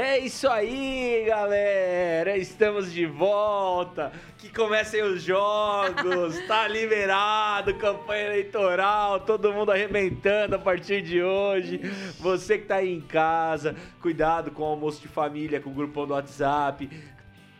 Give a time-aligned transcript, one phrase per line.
[0.00, 2.38] É isso aí, galera!
[2.38, 4.12] Estamos de volta!
[4.38, 6.38] Que comecem os jogos!
[6.46, 11.80] tá liberado, campanha eleitoral, todo mundo arrebentando a partir de hoje.
[12.20, 16.06] Você que tá aí em casa, cuidado com o almoço de família, com o grupão
[16.06, 16.88] do WhatsApp.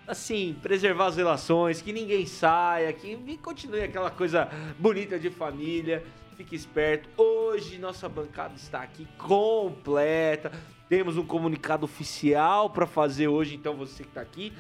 [0.07, 6.05] Assim, preservar as relações, que ninguém saia, que continue aquela coisa bonita de família.
[6.37, 7.09] Fique esperto.
[7.21, 10.53] Hoje nossa bancada está aqui completa.
[10.89, 14.53] Temos um comunicado oficial para fazer hoje, então você que está aqui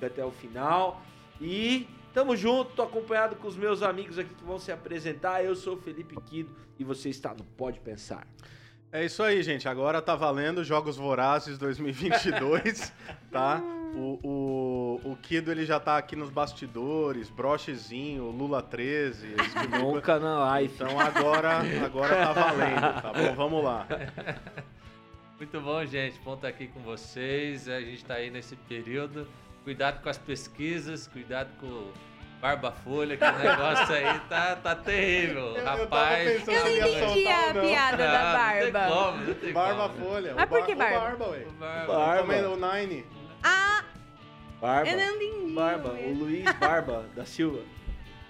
[0.00, 1.02] até o final.
[1.40, 5.44] E tamo junto, tô acompanhado com os meus amigos aqui que vão se apresentar.
[5.44, 8.26] Eu sou o Felipe Quido e você está no Pode Pensar.
[8.92, 9.68] É isso aí, gente.
[9.68, 12.92] Agora tá valendo Jogos Vorazes 2022,
[13.32, 13.60] tá?
[13.94, 19.34] O, o, o Kido ele já tá aqui nos bastidores, brochezinho, Lula 13.
[19.80, 20.74] Nunca na live.
[20.74, 23.34] Então agora, agora tá valendo, tá bom?
[23.34, 23.86] Vamos lá.
[25.38, 26.18] Muito bom, gente.
[26.20, 27.68] Bom estar aqui com vocês.
[27.68, 29.26] A gente está aí nesse período.
[29.64, 31.92] Cuidado com as pesquisas, cuidado com
[32.40, 35.56] Barba Folha, que o negócio aí tá, tá terrível.
[35.56, 36.48] Eu, Rapaz.
[36.48, 38.64] Eu, não entendi a piada da barba.
[38.64, 40.04] Não tem como, não tem barba como.
[40.04, 40.34] Folha.
[40.34, 41.00] Mas por que barba?
[41.00, 41.46] barba, ué.
[41.60, 41.96] Barba.
[41.96, 42.48] barba.
[42.48, 43.06] O Nine.
[43.44, 43.84] Ah!
[44.60, 44.90] Barba.
[44.90, 45.52] Eu não entendi.
[45.52, 45.88] Barba.
[45.90, 47.60] O Luiz Barba da Silva.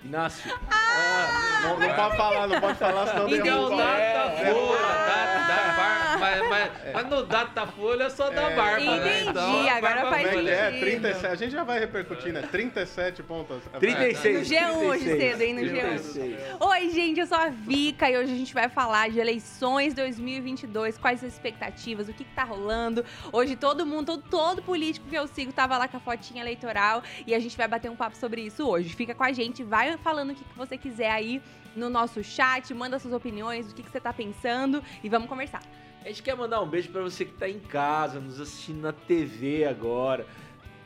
[0.04, 0.52] Inácio.
[0.70, 3.76] Ah, ah, não, não pode falar, não pode falar, senão derruba.
[3.76, 6.92] Data Folha, data, barba, mas, mas, é.
[6.92, 8.56] mas no data Folha só dá é.
[8.56, 9.24] barba, Entendi, né?
[9.28, 10.48] Então, agora faz sentido.
[10.48, 12.42] É, 37, a gente já vai repercutir, né?
[12.42, 13.62] 37 pontos.
[13.78, 14.50] 36.
[14.50, 16.56] No G1 hoje cedo, hein, no G1.
[16.60, 20.98] Oi, gente, eu sou a Vika e hoje a gente vai falar de eleições 2022,
[20.98, 23.04] quais as expectativas, o que, que tá rolando.
[23.32, 27.02] Hoje todo mundo, todo, todo político que eu sigo tava lá com a fotinha eleitoral
[27.26, 28.94] e a gente vai bater um papo sobre isso hoje.
[28.94, 31.40] Fica com a gente, vai falando o que, que você quiser aí
[31.74, 35.62] no nosso chat, manda suas opiniões, o que, que você tá pensando e vamos conversar.
[36.04, 38.92] A gente quer mandar um beijo para você que tá em casa, nos assistindo na
[38.92, 40.26] TV agora.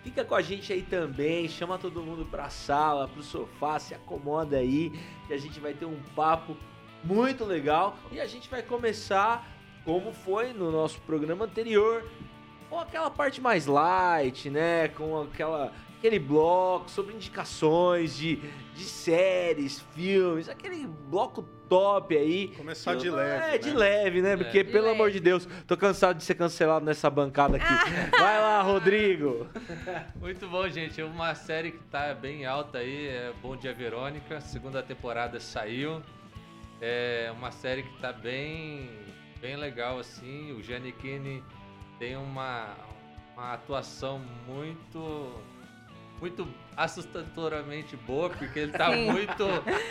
[0.05, 4.59] Fica com a gente aí também, chama todo mundo pra sala, pro sofá, se acomoda
[4.59, 4.93] aí,
[5.27, 6.55] que a gente vai ter um papo
[7.03, 9.49] muito legal e a gente vai começar
[9.87, 12.05] como foi no nosso programa anterior,
[12.69, 14.89] com aquela parte mais light, né?
[14.89, 15.73] Com aquela
[16.07, 18.37] aquele bloco sobre indicações de,
[18.75, 22.49] de séries, filmes, aquele bloco top aí.
[22.57, 23.45] Começar de leve.
[23.45, 23.59] É, né?
[23.59, 24.37] de leve, né?
[24.37, 24.95] Porque, pelo leve.
[24.95, 27.67] amor de Deus, tô cansado de ser cancelado nessa bancada aqui.
[28.17, 29.49] Vai lá, Rodrigo.
[30.21, 31.03] Muito bom, gente.
[31.03, 34.41] Uma série que tá bem alta aí, é Bom Dia Verônica.
[34.41, 36.01] Segunda temporada saiu.
[36.81, 38.91] É uma série que tá bem,
[39.41, 40.53] bem legal, assim.
[40.53, 41.43] O Giannichini
[41.99, 42.77] tem uma,
[43.35, 45.35] uma atuação muito
[46.21, 46.47] muito
[46.77, 49.11] assustadoramente boa, porque ele tá Sim.
[49.11, 49.45] muito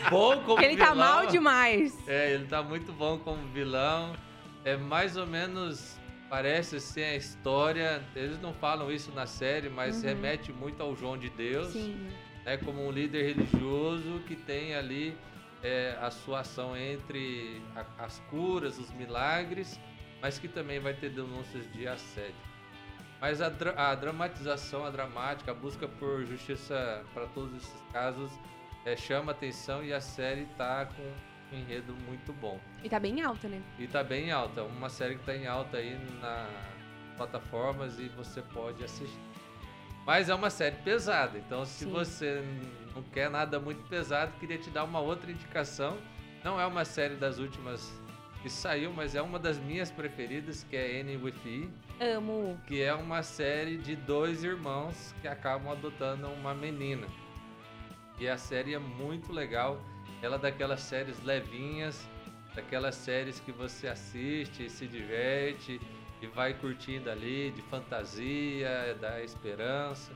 [0.10, 1.08] bom como porque ele tá vilão.
[1.08, 2.08] tá mal demais.
[2.08, 4.16] É, ele tá muito bom como vilão.
[4.64, 6.00] É mais ou menos,
[6.30, 10.10] parece assim a história, eles não falam isso na série, mas uhum.
[10.10, 11.74] remete muito ao João de Deus.
[11.74, 12.10] Sim.
[12.46, 15.18] Né, como um líder religioso que tem ali
[15.64, 19.80] é, a sua ação entre a, as curas, os milagres,
[20.22, 22.36] mas que também vai ter denúncias de assédio.
[23.20, 28.32] Mas a, dra a, dramatização, a dramática, a busca por justiça para todos esses casos
[28.86, 32.60] é, chama atenção e a série tá com um enredo muito bom.
[32.84, 33.62] E tá bem alta, né?
[33.80, 34.64] E tá bem alta.
[34.64, 36.50] Uma série que tá em alta aí nas
[37.18, 39.20] plataformas e você pode assistir.
[40.06, 41.92] Mas é uma série pesada, então se Sim.
[41.92, 42.44] você
[42.96, 45.98] não quer nada muito pesado, queria te dar uma outra indicação.
[46.44, 47.92] Não é uma série das últimas
[48.46, 51.68] que saiu, mas é uma das minhas preferidas, que é N with E.
[52.00, 52.56] Amo.
[52.68, 57.08] Que é uma série de dois irmãos que acabam adotando uma menina.
[58.20, 59.82] E a série é muito legal.
[60.22, 62.08] Ela é daquelas séries levinhas,
[62.54, 65.82] daquelas séries que você assiste e se diverte
[66.22, 70.12] e vai curtindo ali, de fantasia, da esperança.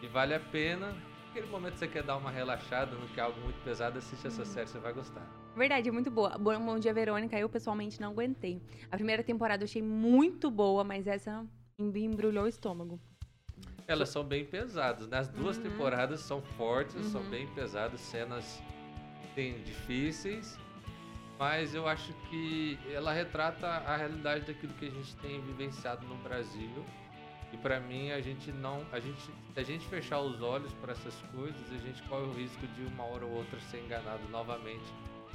[0.00, 0.94] E vale a pena.
[1.26, 4.44] Naquele momento que você quer dar uma relaxada, não quer algo muito pesado, assiste essa
[4.44, 5.41] série, você vai gostar.
[5.54, 6.30] Verdade, é muito boa.
[6.38, 8.62] Bom Dia Verônica, eu pessoalmente não aguentei.
[8.90, 11.46] A primeira temporada eu achei muito boa, mas essa
[11.78, 12.98] me embrulhou o estômago.
[13.86, 15.06] Elas são bem pesadas.
[15.08, 15.34] Nas né?
[15.36, 15.64] duas uhum.
[15.64, 17.02] temporadas são fortes, uhum.
[17.02, 18.62] são bem pesadas, cenas
[19.34, 20.58] bem difíceis,
[21.38, 26.16] mas eu acho que ela retrata a realidade daquilo que a gente tem vivenciado no
[26.16, 26.84] Brasil.
[27.52, 30.92] E para mim a gente não, a gente, se a gente fechar os olhos para
[30.92, 34.90] essas coisas, a gente corre o risco de uma hora ou outra ser enganado novamente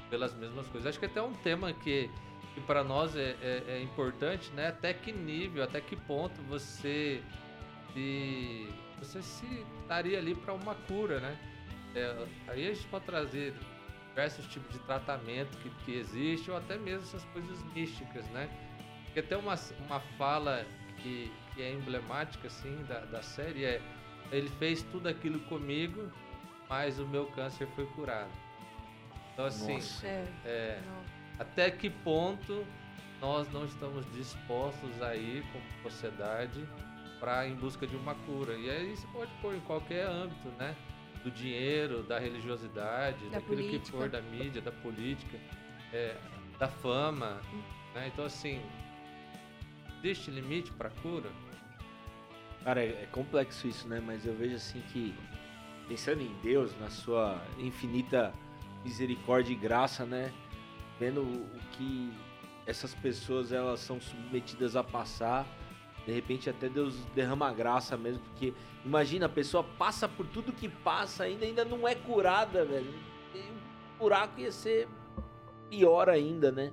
[0.09, 0.87] pelas mesmas coisas.
[0.87, 2.09] Acho que até um tema que,
[2.53, 4.69] que para nós é, é, é, importante, né?
[4.69, 7.21] Até que nível, até que ponto você
[7.93, 8.69] se,
[8.99, 11.37] você se estaria ali para uma cura, né?
[11.95, 13.53] É, aí a gente pode trazer
[14.09, 18.49] diversos tipos de tratamento que, que existe, ou até mesmo essas coisas místicas, né?
[19.05, 19.55] Porque tem uma,
[19.85, 20.65] uma fala
[21.01, 23.81] que, que é emblemática assim da, da série é
[24.31, 26.11] ele fez tudo aquilo comigo,
[26.69, 28.29] mas o meu câncer foi curado.
[29.37, 30.07] Então assim, Nossa.
[30.07, 30.27] É.
[30.45, 30.81] é,
[31.37, 32.65] até que ponto
[33.21, 36.67] nós não estamos dispostos a ir como sociedade
[37.19, 38.55] para em busca de uma cura?
[38.55, 40.75] E aí você pode pôr em qualquer âmbito, né?
[41.23, 43.97] Do dinheiro, da religiosidade, Da daquilo que política.
[43.99, 45.37] for, da mídia, da política,
[45.93, 46.15] é,
[46.57, 47.39] da fama.
[47.93, 48.09] Né?
[48.11, 48.59] Então, assim,
[49.99, 51.29] existe limite para cura?
[52.63, 54.01] Cara, é, é complexo isso, né?
[54.03, 55.13] Mas eu vejo assim que,
[55.87, 58.33] pensando em Deus, na sua infinita
[58.83, 60.33] misericórdia e graça, né?
[60.99, 62.11] Vendo o que
[62.65, 65.45] essas pessoas elas são submetidas a passar,
[66.05, 68.53] de repente até Deus derrama graça mesmo, porque
[68.83, 72.93] imagina, a pessoa passa por tudo que passa, ainda ainda não é curada, velho.
[73.35, 74.87] E o buraco ia ser
[75.69, 76.71] pior ainda, né?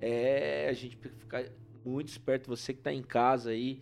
[0.00, 1.44] É, a gente tem que ficar
[1.84, 3.80] muito esperto, você que tá em casa aí,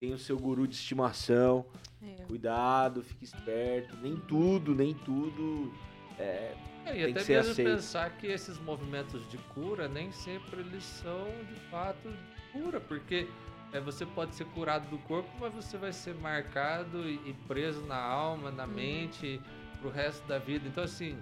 [0.00, 1.64] tem o seu guru de estimação,
[2.02, 2.24] É.
[2.24, 5.72] cuidado, fique esperto, nem tudo, nem tudo
[6.18, 6.54] é,
[6.86, 7.68] É, e até mesmo aceito.
[7.76, 12.08] pensar que esses movimentos de cura nem sempre eles são de fato
[12.52, 13.28] cura, porque
[13.72, 17.82] é, você pode ser curado do corpo, mas você vai ser marcado e, e preso
[17.86, 18.70] na alma, na Uhum.
[18.72, 19.40] mente
[19.80, 20.66] pro resto da vida.
[20.68, 21.18] Então assim,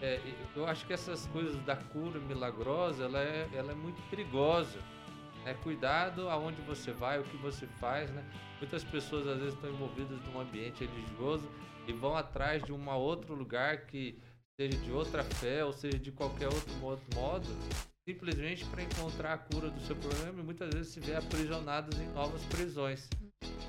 [0.00, 0.20] é,
[0.56, 4.78] eu acho que essas coisas da cura milagrosa, ela é, ela é muito perigosa.
[5.44, 8.22] É cuidado aonde você vai, o que você faz, né?
[8.60, 11.48] Muitas pessoas às vezes estão envolvidas num ambiente religioso
[11.86, 14.18] e vão atrás de um outro lugar que
[14.60, 17.46] seja de outra fé ou seja de qualquer outro mo- modo,
[18.06, 22.06] simplesmente para encontrar a cura do seu problema e muitas vezes se vê aprisionados em
[22.08, 23.08] novas prisões.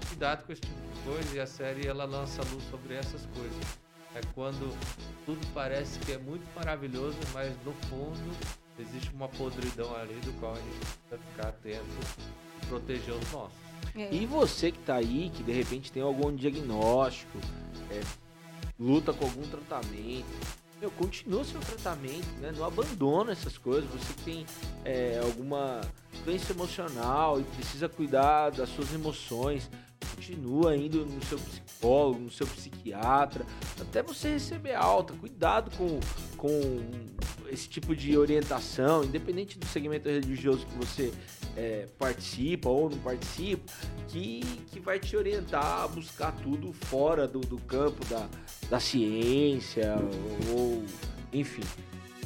[0.10, 3.80] Cuidado com esse tipo de coisa e a série ela lança luz sobre essas coisas.
[4.14, 4.78] É quando
[5.26, 8.36] tudo parece que é muito maravilhoso, mas no fundo
[8.78, 11.86] existe uma podridão ali do qual a gente precisa ficar atento
[12.62, 13.58] e proteger os nossos.
[13.96, 14.14] É.
[14.14, 17.38] E você que tá aí, que de repente tem algum diagnóstico,
[17.90, 18.02] é,
[18.78, 22.52] luta com algum tratamento, meu, continua seu tratamento, né?
[22.58, 23.88] Não abandona essas coisas.
[23.92, 24.46] Você tem
[24.84, 25.80] é, alguma
[26.26, 29.70] doença emocional e precisa cuidar das suas emoções,
[30.16, 33.46] continua indo no seu psicólogo, no seu psiquiatra,
[33.80, 35.14] até você receber alta.
[35.14, 36.00] Cuidado com,
[36.36, 36.50] com
[37.52, 41.14] esse tipo de orientação, independente do segmento religioso que você
[41.56, 43.72] é, participa ou não participa,
[44.08, 48.28] que, que vai te orientar a buscar tudo fora do, do campo da,
[48.70, 49.96] da ciência
[50.56, 50.84] ou
[51.34, 51.64] enfim.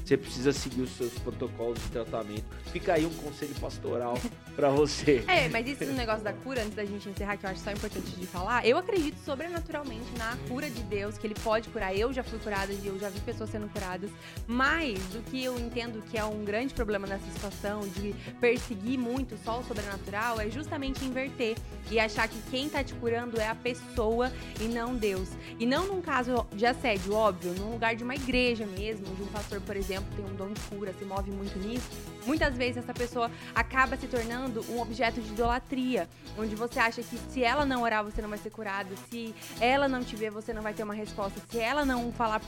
[0.05, 2.45] Você precisa seguir os seus protocolos de tratamento.
[2.71, 4.13] Fica aí um conselho pastoral
[4.55, 5.23] pra você.
[5.27, 7.71] É, mas isso no negócio da cura, antes da gente encerrar, que eu acho só
[7.71, 11.97] importante de falar, eu acredito sobrenaturalmente na cura de Deus, que ele pode curar.
[11.97, 14.11] Eu já fui curada e eu já vi pessoas sendo curadas.
[14.45, 19.35] Mas o que eu entendo que é um grande problema nessa situação de perseguir muito
[19.43, 21.57] só o sobrenatural é justamente inverter
[21.89, 24.31] e achar que quem tá te curando é a pessoa
[24.61, 25.29] e não Deus.
[25.59, 29.27] E não num caso de assédio, óbvio, num lugar de uma igreja mesmo, de um
[29.27, 31.89] pastor, por exemplo, tem um dom de cura, se move muito nisso.
[32.25, 37.17] Muitas vezes essa pessoa acaba se tornando um objeto de idolatria, onde você acha que
[37.17, 40.53] se ela não orar, você não vai ser curado, se ela não te ver, você
[40.53, 42.41] não vai ter uma resposta, se ela não falar.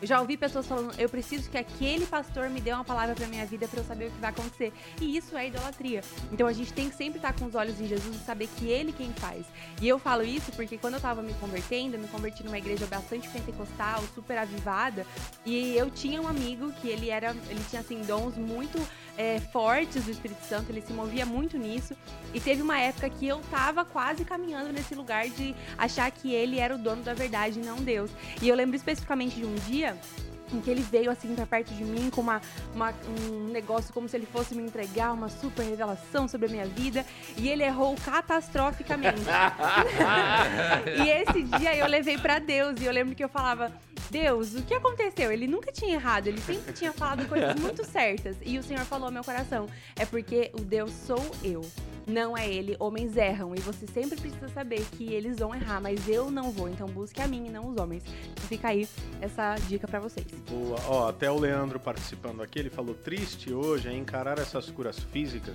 [0.00, 3.26] Eu já ouvi pessoas falando, eu preciso que aquele pastor me dê uma palavra pra
[3.26, 4.72] minha vida pra eu saber o que vai acontecer.
[5.00, 6.02] E isso é idolatria.
[6.32, 8.68] Então a gente tem que sempre estar com os olhos em Jesus e saber que
[8.68, 9.44] ele quem faz.
[9.80, 12.86] E eu falo isso porque quando eu tava me convertendo, eu me converti numa igreja
[12.86, 15.06] bastante pentecostal, super avivada,
[15.44, 18.78] e eu tinha um amigo que ele era, ele tinha assim dons muito
[19.16, 21.96] é, fortes do Espírito Santo, ele se movia muito nisso.
[22.34, 26.58] E teve uma época que eu tava quase caminhando nesse lugar de achar que ele
[26.58, 28.10] era o dono da verdade e não Deus.
[28.40, 29.96] E eu lembro especificamente de um dia
[30.52, 32.40] em que ele veio assim pra perto de mim com uma,
[32.74, 32.94] uma-
[33.30, 37.04] um negócio como se ele fosse me entregar uma super revelação sobre a minha vida
[37.36, 39.20] e ele errou catastroficamente.
[41.04, 43.72] e esse dia eu levei pra Deus e eu lembro que eu falava:
[44.10, 45.30] Deus, o que aconteceu?
[45.32, 48.36] Ele nunca tinha errado, ele sempre tinha falado coisas muito certas.
[48.44, 51.64] E o Senhor falou ao meu coração: é porque o Deus sou eu.
[52.06, 53.52] Não é ele, homens erram.
[53.56, 56.68] E você sempre precisa saber que eles vão errar, mas eu não vou.
[56.68, 58.04] Então busque a mim e não os homens.
[58.48, 58.88] Fica aí
[59.20, 60.26] essa dica pra vocês.
[60.48, 60.78] Boa.
[60.86, 65.54] Ó, até o Leandro participando aqui, ele falou: triste hoje é encarar essas curas físicas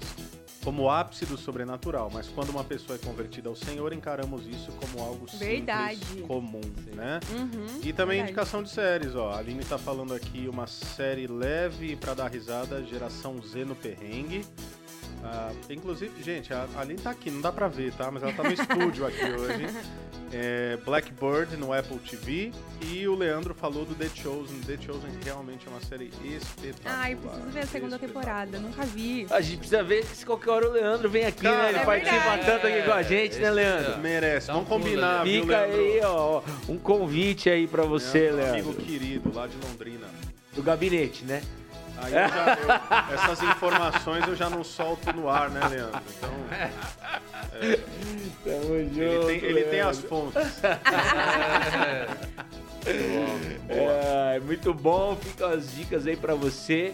[0.64, 4.72] como o ápice do sobrenatural, mas quando uma pessoa é convertida ao Senhor, encaramos isso
[4.74, 5.98] como algo Verdade.
[6.06, 6.62] simples, comum,
[6.94, 7.20] né?
[7.32, 8.22] Uhum, E também verdade.
[8.32, 9.32] indicação de séries, ó.
[9.32, 14.46] A Aline tá falando aqui uma série leve pra dar risada, Geração Z no Perrengue.
[15.24, 18.10] Ah, inclusive, gente, a Aline tá aqui, não dá pra ver, tá?
[18.12, 19.68] Mas ela tá no estúdio aqui hoje.
[20.34, 22.51] é, Blackbird no Apple TV
[22.89, 24.60] e o Leandro falou do The Chosen.
[24.62, 27.00] The Chosen realmente é uma série espetacular.
[27.03, 29.27] Ai, preciso ver a segunda temporada, nunca vi.
[29.30, 31.70] A gente precisa ver se qualquer hora o Leandro vem aqui, Cara, né?
[31.70, 32.46] Ele é participa verdade.
[32.46, 33.91] tanto aqui com a É, gente, né, esse Leandro?
[33.94, 34.48] é- Merece.
[34.48, 35.80] Dá um Vamos pulo combinar, viu, Fica Leandro?
[35.80, 38.70] aí, ó, um convite aí pra você, Leandro, Leandro.
[38.72, 40.08] Amigo querido, lá de Londrina.
[40.53, 41.41] Do gabinete, né?
[42.01, 42.58] Aí eu já-
[43.10, 46.01] eu- essas informações eu já não solto no ar, né, Leandro?
[46.17, 46.31] Então,
[48.43, 49.01] Tamo junto.
[49.01, 50.41] ele tem, ele tem as fontes.
[53.70, 56.94] É, muito bom, ficam as dicas aí pra você.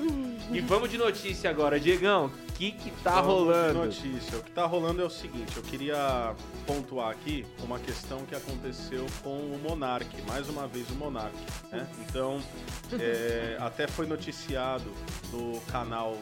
[0.52, 2.28] E vamos de notícia agora, Diegão.
[2.28, 3.86] O que que tá Vamos de rolando?
[3.86, 4.38] Notícia.
[4.38, 6.34] O que tá rolando é o seguinte, eu queria
[6.66, 11.36] pontuar aqui uma questão que aconteceu com o Monark, mais uma vez o Monark,
[11.72, 11.88] né?
[12.08, 12.42] Então,
[13.00, 14.92] é, até foi noticiado
[15.32, 16.18] no canal,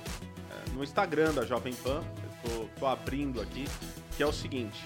[0.52, 2.04] é, no Instagram da Jovem Pan,
[2.44, 3.66] eu tô, tô abrindo aqui,
[4.18, 4.84] que é o seguinte.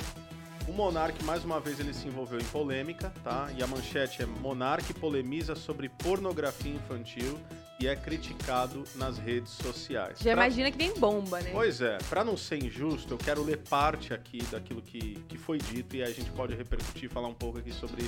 [0.67, 3.49] O Monark, mais uma vez, ele se envolveu em polêmica, tá?
[3.57, 7.39] E a manchete é Monark polemiza sobre pornografia infantil
[7.79, 10.17] e é criticado nas redes sociais.
[10.19, 11.49] Já Pra- imagina que nem bomba, né?
[11.51, 15.57] Pois é, pra não ser injusto, eu quero ler parte aqui daquilo que, que foi
[15.57, 18.03] dito e aí a gente pode repercutir e falar um pouco aqui sobre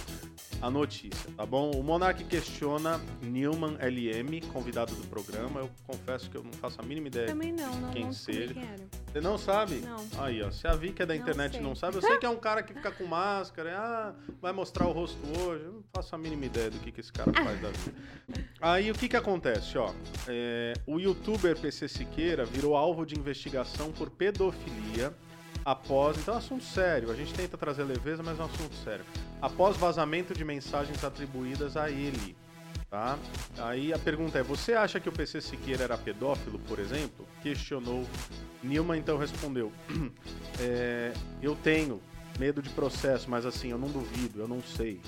[0.62, 1.72] a notícia, tá bom?
[1.72, 5.62] O Monark questiona Newman LM, convidado do programa.
[5.62, 7.28] Eu confesso que eu não faço a mínima ideia.
[7.28, 8.54] Também não, não, quem não seja.
[9.12, 9.75] Você não sabe?
[9.78, 10.06] Não.
[10.24, 10.51] Aí, ó.
[10.51, 11.62] Se a Vicky é da Não internet e sei.
[11.62, 14.88] não sabe, eu sei que é um cara que fica com máscara, ah, vai mostrar
[14.88, 15.63] o rosto hoje.
[15.66, 17.94] Eu não faço a mínima ideia do que, que esse cara faz da vida.
[18.62, 19.91] Aí o que que acontece, ó?
[20.27, 25.13] É, o youtuber PC Siqueira virou alvo de investigação por pedofilia
[25.63, 26.18] após.
[26.18, 27.12] Então é assunto sério.
[27.12, 29.06] A gente tenta trazer leveza, mas é um assunto sério.
[29.41, 32.36] Após vazamento de mensagens atribuídas a ele.
[32.89, 33.18] Tá?
[33.60, 37.25] Aí a pergunta é: você acha que o PC Siqueira era pedófilo, por exemplo?
[37.41, 38.06] Questionou.
[38.62, 39.72] Nilma então respondeu:
[40.60, 42.01] "É, Eu tenho
[42.41, 45.00] medo de processo, mas assim, eu não duvido, eu não sei.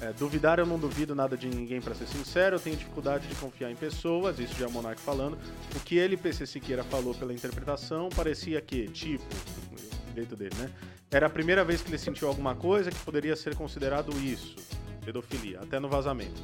[0.00, 2.54] É, duvidar eu não duvido nada de ninguém, pra ser sincero.
[2.54, 5.36] Eu tenho dificuldade de confiar em pessoas, isso já é o Monark falando.
[5.74, 10.70] O que ele, PC Siqueira, falou pela interpretação parecia que, tipo, o jeito dele, né?
[11.10, 14.54] Era a primeira vez que ele sentiu alguma coisa que poderia ser considerado isso,
[15.08, 16.42] pedofilia, até no vazamento.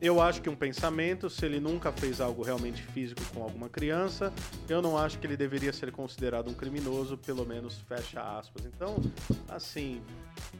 [0.00, 4.32] Eu acho que um pensamento, se ele nunca fez algo realmente físico com alguma criança,
[4.68, 8.66] eu não acho que ele deveria ser considerado um criminoso, pelo menos fecha aspas.
[8.66, 8.96] Então,
[9.48, 10.00] assim,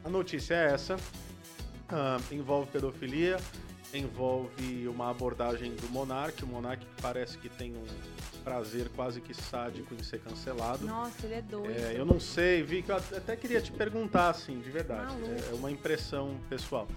[0.03, 0.97] a notícia é essa.
[1.87, 3.37] Ah, envolve pedofilia,
[3.93, 6.43] envolve uma abordagem do Monark.
[6.43, 7.85] O Monark parece que tem um
[8.43, 10.85] prazer quase que sádico em ser cancelado.
[10.85, 11.71] Nossa, ele é doido.
[11.71, 15.13] É, eu não sei, Vi, que eu até queria te perguntar, assim, de verdade.
[15.51, 16.87] É uma impressão pessoal.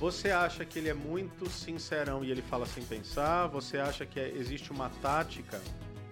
[0.00, 3.46] Você acha que ele é muito sincerão e ele fala sem pensar?
[3.48, 5.60] Você acha que é- existe uma tática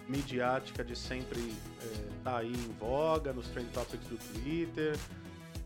[0.07, 1.39] midiática de sempre
[2.17, 4.97] estar aí em voga nos trend topics do Twitter?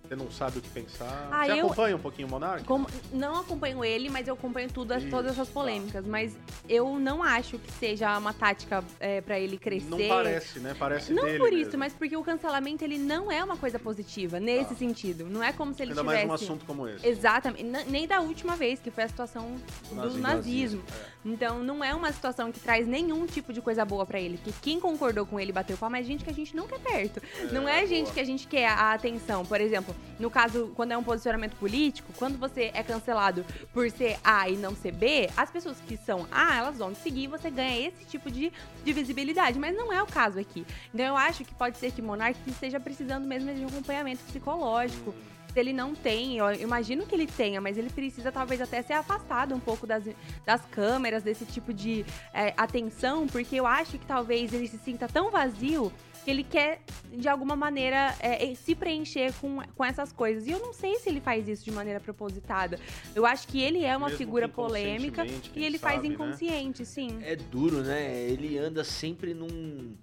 [0.08, 1.30] Você não sabe o que pensar?
[1.32, 2.64] Ah, Você eu- acompanha um pouquinho o Monark?
[2.66, 5.54] Como- não acompanho ele, mas eu acompanho tudo, as- Isso, todas essas tá.
[5.54, 6.06] polêmicas.
[6.06, 6.36] Mas
[6.70, 9.90] eu não acho que seja uma tática é, para ele crescer.
[9.90, 10.76] Não parece, né?
[10.78, 11.80] Parece Não por isso, mesmo.
[11.80, 14.76] mas porque o cancelamento ele não é uma coisa positiva nesse Tá.
[14.76, 15.26] sentido.
[15.30, 16.28] Não é como se ele Ainda tivesse.
[16.28, 17.06] mais um assunto como esse.
[17.08, 17.64] Exatamente.
[17.90, 19.56] Nem da última vez, que foi a situação
[19.90, 20.22] do Nazismo.
[20.22, 20.84] nazismo.
[21.26, 24.38] Então, não é uma situação que traz nenhum tipo de coisa boa pra ele.
[24.38, 27.20] Porque quem concordou com ele bateu palma é gente que a gente não quer perto.
[27.52, 28.14] não é gente boa.
[28.14, 29.44] que a gente quer a atenção.
[29.44, 34.20] Por exemplo, no caso, quando é um posicionamento político, quando você é cancelado por ser
[34.24, 37.28] A e não ser B, as pessoas que são A, elas vão te seguir e
[37.28, 38.54] você ganha esse tipo de,
[38.84, 39.58] de visibilidade.
[39.58, 40.64] Mas não é o caso aqui.
[40.94, 45.14] Então, eu acho que pode ser que Monark esteja precisando mesmo de um acompanhamento psicológico
[45.16, 48.94] se ele não tem, eu imagino que ele tenha, mas ele precisa talvez até ser
[48.94, 50.04] afastado um pouco das,
[50.46, 55.08] das câmeras, desse tipo de é, atenção, porque eu acho que talvez ele se sinta
[55.08, 55.92] tão vazio
[56.26, 56.82] que ele quer,
[57.14, 60.48] de alguma maneira, é, se preencher com, com essas coisas.
[60.48, 62.80] E eu não sei se ele faz isso de maneira propositada.
[63.14, 65.24] Eu acho que ele é uma Mesmo figura polêmica
[65.56, 66.14] e ele faz sabe, né?
[66.16, 67.20] inconsciente, sim.
[67.22, 68.12] É duro, né?
[68.24, 69.96] Ele anda sempre num.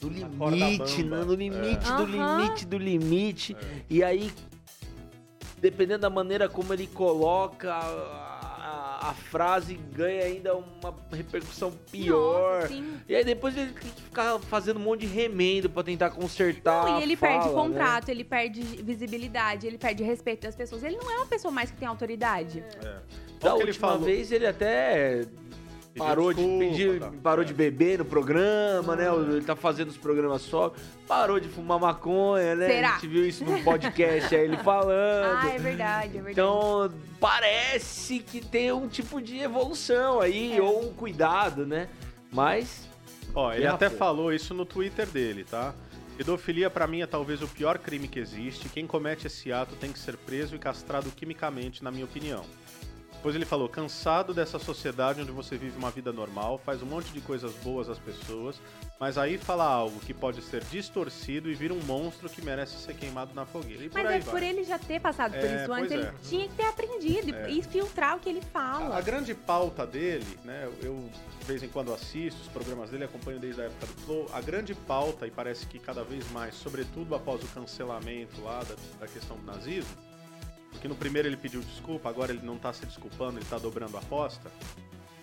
[0.00, 1.24] No limite, bamba.
[1.24, 1.96] no, limite É.
[1.96, 3.56] do limite do limite.
[3.60, 3.82] É.
[3.90, 4.30] E aí,
[5.60, 12.62] dependendo da maneira como ele coloca a, a- a frase, ganha ainda uma repercussão pior.
[12.62, 12.82] Nossa.
[13.08, 16.84] E aí depois ele tem que ficar fazendo um monte de remendo pra tentar consertar.
[16.84, 17.54] Não, e ele fala, perde né?
[17.54, 20.82] contrato, ele perde visibilidade, ele perde respeito das pessoas.
[20.82, 22.62] Ele não é uma pessoa mais que tem autoridade.
[22.84, 22.96] É.
[23.40, 24.04] Da última falou.
[24.04, 25.24] vez ele até
[25.98, 27.12] parou desculpa, de pedir, tá.
[27.22, 27.46] parou É.
[27.46, 29.06] de beber no programa, né?
[29.12, 30.72] Ele tá fazendo os programas só.
[31.06, 32.66] Parou de fumar maconha, né?
[32.68, 32.90] Será?
[32.90, 35.38] A gente viu isso no podcast aí ele falando.
[35.38, 36.30] Ah, é verdade, é verdade.
[36.32, 40.62] Então, parece que tem um tipo de evolução aí, É.
[40.62, 41.88] ou um cuidado, né?
[42.32, 42.88] Mas,
[43.34, 43.98] Ó, ele até foi.
[43.98, 45.74] falou isso no Twitter dele, tá?
[46.16, 48.68] Pedofilia pra mim é talvez o pior crime que existe.
[48.68, 52.44] Quem comete esse ato tem que ser preso e castrado quimicamente, na minha opinião.
[53.18, 57.12] Depois ele falou: cansado dessa sociedade onde você vive uma vida normal, faz um monte
[57.12, 58.56] de coisas boas às pessoas,
[58.98, 62.94] mas aí fala algo que pode ser distorcido e vira um monstro que merece ser
[62.94, 63.84] queimado na fogueira.
[63.84, 64.32] E por Mas é vai.
[64.32, 66.14] por ele já ter passado por É, isso antes, pois ele é.
[66.28, 67.50] tinha que ter aprendido É.
[67.50, 68.96] e filtrar o que ele A, fala.
[68.96, 70.68] a grande pauta dele, né?
[70.80, 71.10] Eu
[71.40, 74.30] de vez em quando assisto os programas dele, acompanho desde a época do Flow.
[74.34, 78.76] A grande pauta, e parece que cada vez mais, sobretudo após o cancelamento lá da,
[79.00, 79.90] da questão do nazismo,
[80.78, 83.96] porque no primeiro ele pediu desculpa, agora ele não está se desculpando, ele está dobrando
[83.96, 84.48] a aposta.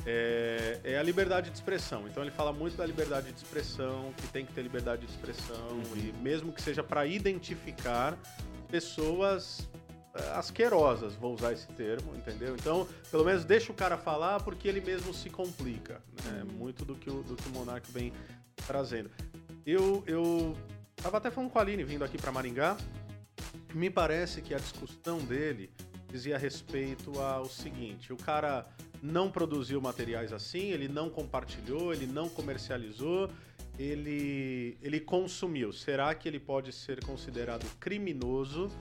[0.05, 2.07] É, é a liberdade de expressão.
[2.07, 5.81] Então ele fala muito da liberdade de expressão, que tem que ter liberdade de expressão,
[5.95, 8.17] e mesmo que seja para identificar
[8.69, 9.67] pessoas
[10.13, 12.53] eh, asquerosas, vou usar esse termo, entendeu?
[12.55, 16.43] Então, pelo menos deixa o cara falar porque ele mesmo se complica, né?
[16.57, 18.12] Muito do que o, do que o Monark vem
[18.67, 19.09] trazendo.
[19.65, 20.55] Eu, eu
[20.97, 22.75] tava até falando com a Aline vindo aqui para Maringá,
[23.75, 25.70] me parece que a discussão dele
[26.10, 28.65] dizia respeito ao seguinte, o cara
[29.03, 33.29] não produziu materiais assim, ele não compartilhou, ele não comercializou,
[33.77, 35.74] ele, ele consumiu.
[35.74, 38.72] Será que ele pode ser considerado criminoso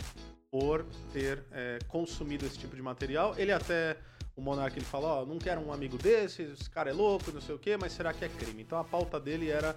[0.49, 3.35] por ter é, consumido esse tipo de material?
[3.37, 3.99] Ele até,
[4.37, 7.41] o Monark, ele fala, ó, não quero um amigo desse, esse cara é louco, não
[7.41, 8.63] sei o quê, mas será que é crime?
[8.63, 9.75] Então a pauta dele era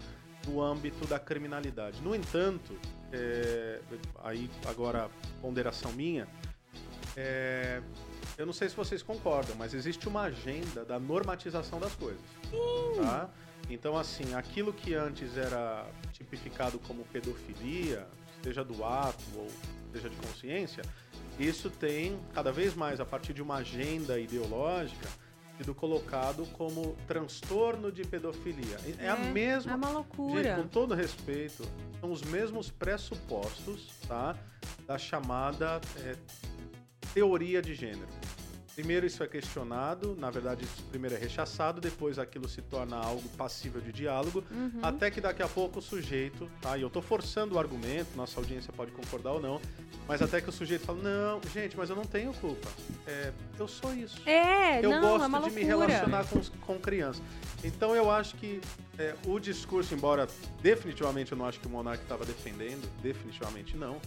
[0.47, 1.99] no âmbito da criminalidade.
[2.01, 2.73] No entanto,
[3.11, 3.79] é,
[4.23, 5.09] aí agora
[5.41, 6.27] ponderação minha,
[7.15, 7.81] é,
[8.37, 12.21] eu não sei se vocês concordam, mas existe uma agenda da normatização das coisas.
[12.97, 13.29] Tá?
[13.69, 18.07] Então, assim, aquilo que antes era tipificado como pedofilia,
[18.43, 19.47] seja do ato ou
[19.91, 20.83] seja de consciência,
[21.39, 25.07] isso tem cada vez mais, a partir de uma agenda ideológica,
[25.57, 28.77] sido colocado como transtorno de pedofilia.
[28.99, 30.55] É, a É, mesma É uma Gente, loucura.
[30.55, 31.63] com todo respeito,
[31.99, 34.37] são os mesmos pressupostos, tá?
[34.85, 36.15] Da chamada é,
[37.13, 38.07] teoria de gênero.
[38.77, 43.27] Primeiro isso é questionado, na verdade isso primeiro é rechaçado, depois aquilo se torna algo
[43.29, 44.81] passível de diálogo, Uhum.
[44.83, 46.77] até que daqui a pouco o sujeito, tá?
[46.77, 49.59] E eu tô forçando o argumento, nossa audiência pode concordar ou não,
[50.07, 52.69] mas até que o sujeito fala, não, gente, mas eu não tenho culpa.
[53.07, 57.23] É, eu sou isso É, eu não, gosto é de me relacionar com, com crianças.
[57.63, 58.61] Então eu acho que
[58.99, 60.27] é, o discurso, embora
[60.61, 63.99] definitivamente eu não acho que o Monark estava defendendo, definitivamente não,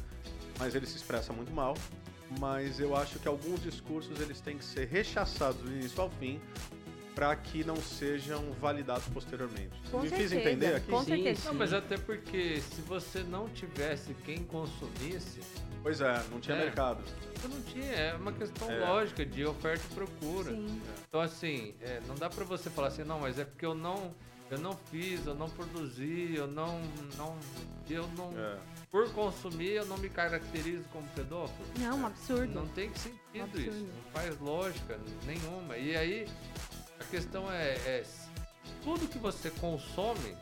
[0.61, 1.75] mas ele se expressa muito mal.
[2.39, 6.41] Mas eu acho que alguns discursos eles têm que ser rechaçados do início ao fim
[7.15, 9.71] para que não sejam validados posteriormente.
[9.91, 10.91] Com Me fiz certeza, entender aqui?
[10.91, 11.49] Com Sim, certeza.
[11.49, 15.41] Não, mas até porque se você não tivesse quem consumisse,
[15.83, 16.61] Pois é, não tinha É.
[16.65, 17.03] mercado.
[17.43, 17.87] não tinha.
[17.91, 18.79] É uma questão É.
[18.87, 20.51] lógica de oferta e procura.
[20.51, 20.81] Sim.
[21.09, 24.15] Então assim, é, não dá pra você falar assim, não, mas é porque eu não,
[24.51, 26.81] eu não fiz, eu não produzi, eu não,
[27.17, 27.37] não,
[27.89, 28.59] eu não, É.
[28.91, 31.67] por consumir, eu não me caracterizo como pedófilo.
[31.79, 32.53] Não, um absurdo.
[32.55, 33.61] Não tem sentido Absurdo.
[33.71, 35.77] isso, não faz lógica nenhuma.
[35.77, 36.29] E aí
[36.99, 38.05] a questão é, é
[38.83, 40.37] tudo que você consome,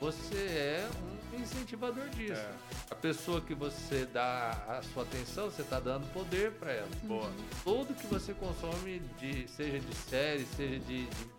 [0.00, 0.88] você é
[1.34, 2.32] um incentivador disso.
[2.40, 2.52] É.
[2.90, 6.88] A pessoa que você dá a sua atenção, você está dando poder para ela.
[7.04, 7.30] Boa.
[7.64, 11.35] Tudo que você consome, de, seja de série, seja de, de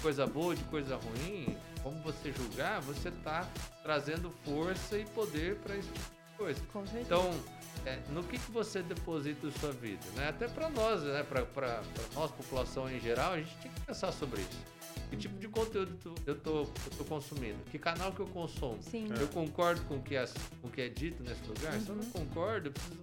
[0.00, 3.48] coisa boa, de coisa ruim, como você julgar, você está
[3.82, 5.98] trazendo força e poder para esse tipo
[6.30, 6.60] de coisa.
[6.72, 7.02] Com certeza.
[7.04, 7.40] Então,
[7.86, 10.04] é, no que, que você deposita a sua vida?
[10.16, 10.28] Né?
[10.28, 11.22] Até para nós, né?
[11.22, 11.82] para
[12.14, 14.80] nós, população em geral, a gente tem que pensar sobre isso.
[15.08, 16.66] Que tipo de conteúdo tu- eu tô, eu
[16.98, 17.58] tô consumindo?
[17.70, 18.78] Que canal que eu consumo?
[18.80, 19.08] Sim.
[19.18, 20.32] Eu concordo com o que, as-
[20.62, 21.72] com o que é dito nesse lugar?
[21.80, 22.98] Se eu não concordo, eu preciso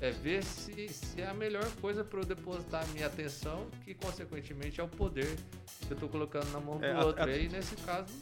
[0.00, 3.94] é, ver se, se é a melhor coisa para eu depositar a minha atenção, que
[3.94, 5.36] consequentemente é o poder
[5.86, 7.22] que eu tô colocando na mão do É, a- outro.
[7.24, 8.12] a- E aí, nesse caso,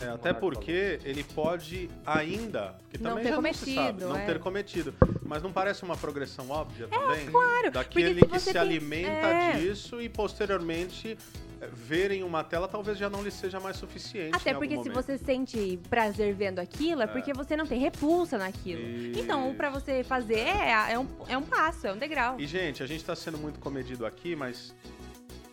[0.00, 4.08] É, até porque ele pode ainda, porque Não também ter já não se sabe, cometido,
[4.08, 4.26] não é.
[4.26, 4.94] ter cometido.
[5.24, 7.26] Mas não parece uma progressão óbvia também?
[7.26, 9.52] claro, Daquele que se tem- alimenta é.
[9.58, 11.18] disso e posteriormente
[11.60, 14.36] é, verem uma tela talvez já não lhe seja mais suficiente.
[14.36, 15.04] Até em algum porque se momento.
[15.04, 17.08] você sente prazer vendo aquilo, é É.
[17.08, 18.80] porque você não tem repulsa naquilo.
[19.18, 22.38] Então, pra você fazer, é, é, um, é um passo, é um degrau.
[22.38, 24.72] E, gente, a gente tá sendo muito comedido aqui, mas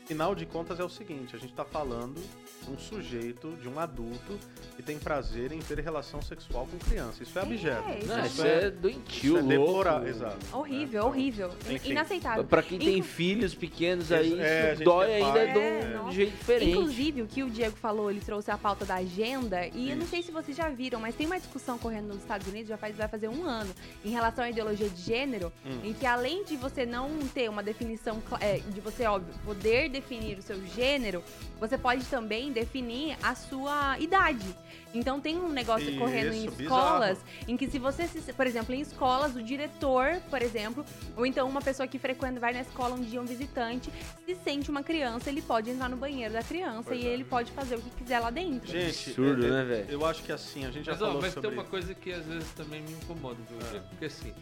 [0.06, 2.22] final de contas é o seguinte, a gente tá falando
[2.64, 4.38] de um sujeito, de um adulto,
[4.76, 7.24] que tem prazer em ter relação sexual com criança.
[7.24, 7.84] Isso é abjeto.
[8.00, 9.66] isso Não, é- isso é doentio, isso é louco.
[9.66, 10.38] deplorável, exato.
[10.56, 11.52] Horrível, Então, horrível.
[11.70, 11.92] enfim.
[11.92, 12.44] Inaceitável.
[12.44, 15.52] Pra quem tem Inclu- filhos pequenos É, aí, a isso gente dói é ainda pai,
[15.54, 16.12] de um é, nossa.
[16.12, 16.72] jeito diferente.
[16.72, 20.06] Inclusive, o que o Diego falou, ele trouxe a pauta da agenda, e eu não
[20.08, 22.96] sei se vocês já viram, mas tem uma discussão correndo nos Estados Unidos, já faz,
[22.96, 25.80] vai fazer um ano, em relação à ideologia de gênero, Hum.
[25.84, 30.38] em que além de você não ter uma definição, é, de você, óbvio, poder definir
[30.38, 31.24] o seu gênero,
[31.60, 34.46] você pode também definir a sua idade.
[34.94, 36.62] Então tem um negócio Isso, correndo em bizarro.
[36.62, 40.86] escolas em que se você, se, por exemplo, em escolas, o diretor, por exemplo,
[41.18, 43.92] ou então uma pessoa que frequenta, vai na escola um dia, um visitante,
[44.26, 47.10] se sente uma criança, ele pode entrar no banheiro da criança Pois e é.
[47.10, 48.72] ele pode fazer o que quiser lá dentro.
[48.72, 49.86] Gente, Absurdo, é- né, velho?
[49.90, 51.94] Eu acho que assim, a gente já Mas, ó, falou mas sobre tem uma coisa
[51.94, 53.80] que às vezes também me incomoda, viu, É.
[53.90, 54.34] Porque assim,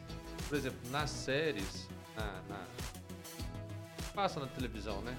[0.49, 2.65] por exemplo, nas séries, na, na-
[4.13, 5.15] passa na televisão, né?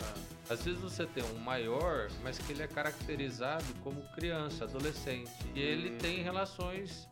[0.49, 5.31] Às vezes você tem um maior, mas que ele é caracterizado como criança, adolescente.
[5.55, 5.99] E ele Hum.
[5.99, 7.09] tem relações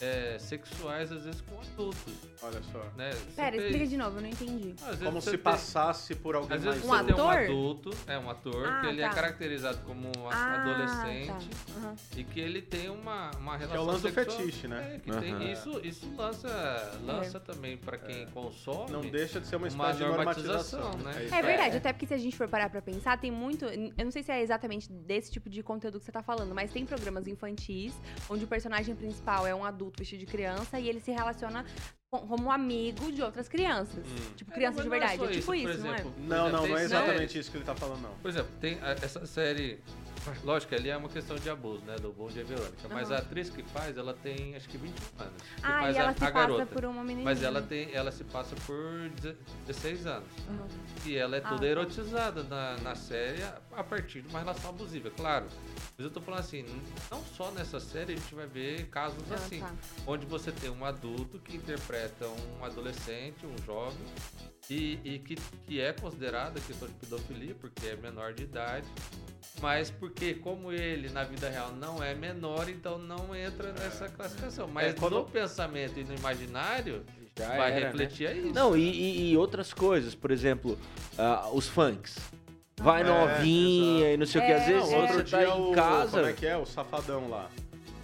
[0.00, 2.78] é, sexuais, às vezes, com adultos, Olha só.
[2.96, 3.10] né?
[3.34, 4.74] Pera, vê explica de novo, eu não entendi.
[4.86, 7.42] Às Como se tem- passasse por alguém Às mais vezes Um tem um ator?
[7.42, 9.08] adulto, é um ator, Ah, que ele tá.
[9.08, 11.78] é caracterizado como um Ah, adolescente tá.
[11.78, 11.96] Aham.
[12.16, 14.94] e que ele tem uma, uma Que é relação o lance do fetiche, né?
[14.96, 15.20] É, que Aham.
[15.20, 18.90] tem isso, isso lança, lança também pra quem consome.
[18.92, 20.92] Não deixa de ser uma Uma espécie de normatização.
[20.98, 21.24] né?
[21.24, 21.34] isso.
[21.34, 23.64] É verdade, até porque se a gente for parar pra pensar, tem muito.
[23.64, 26.70] Eu não sei se é exatamente desse tipo de conteúdo que você tá falando, mas
[26.70, 27.94] tem programas infantis
[28.28, 31.64] onde o personagem principal é um adulto vestido de criança e ele se relaciona
[32.10, 34.04] com- como um amigo de outras crianças.
[34.06, 34.34] Hum.
[34.36, 35.18] Tipo, É, criança mas de não é verdade.
[35.18, 35.94] só É, tipo isso, não é?
[35.94, 38.14] exemplo, Não, exemplo, não, tem não é exatamente isso que ele tá falando, não.
[38.22, 39.80] Por exemplo, tem essa série.
[40.44, 41.96] Lógico, ali é uma questão de abuso, né?
[41.96, 42.88] Do Bom Dia Verônica.
[42.88, 43.16] Mas Aham.
[43.16, 45.42] a atriz que faz, ela tem acho que 21 anos.
[45.42, 46.66] Que Ah, faz e a, ela se a passa garota.
[46.66, 47.24] por uma menininha.
[47.24, 49.08] Mas ela, tem, ela se passa por
[49.66, 50.28] 16 anos.
[50.48, 50.66] Aham.
[51.04, 51.66] E ela é Ah, toda tá.
[51.66, 55.46] erotizada na, na série a- a partir de uma relação abusiva, claro.
[55.96, 56.64] Mas eu tô falando assim,
[57.10, 59.72] não só nessa série a gente vai ver casos Ah, assim, tá.
[60.06, 63.96] onde você tem um adulto que interpreta um adolescente, um jovem,
[64.70, 68.86] e, e que, que é considerada questão de pedofilia, porque é menor de idade.
[69.60, 74.68] Mas porque, como ele na vida real não é menor, então não entra nessa classificação.
[74.68, 77.04] Mas É, quando- no pensamento e no imaginário,
[77.38, 77.86] Já vai era, né?
[77.86, 78.52] refletir a isso.
[78.54, 80.78] Não, e, e- e outras coisas, por exemplo,
[81.16, 82.18] ah, os funks.
[82.78, 84.52] Vai É, novinha e não sei o que.
[84.52, 84.96] Às É, vezes é.
[84.98, 85.72] outro você tá em o.
[85.72, 86.10] casa.
[86.18, 86.56] Como é que é?
[86.58, 87.48] O safadão lá.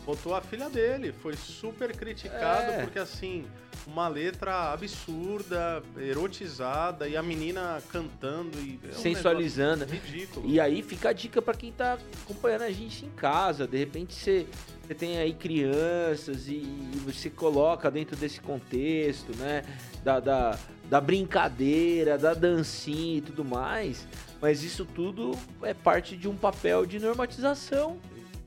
[0.05, 1.12] Botou a filha dele.
[1.12, 2.83] Foi super criticado É.
[2.83, 3.47] porque, assim,
[3.87, 8.79] uma letra absurda, erotizada, e a menina cantando e.
[8.85, 9.85] é um sensualizando.
[9.85, 10.49] Ridículo.
[10.49, 13.67] E aí fica a dica pra quem tá acompanhando a gente em casa.
[13.67, 14.47] De repente você,
[14.87, 19.65] você tem aí crianças e, e você coloca dentro desse contexto, né?
[20.05, 24.07] Da, da, da brincadeira, da dancinha e tudo mais.
[24.41, 27.99] Mas isso tudo é parte de um papel de normatização.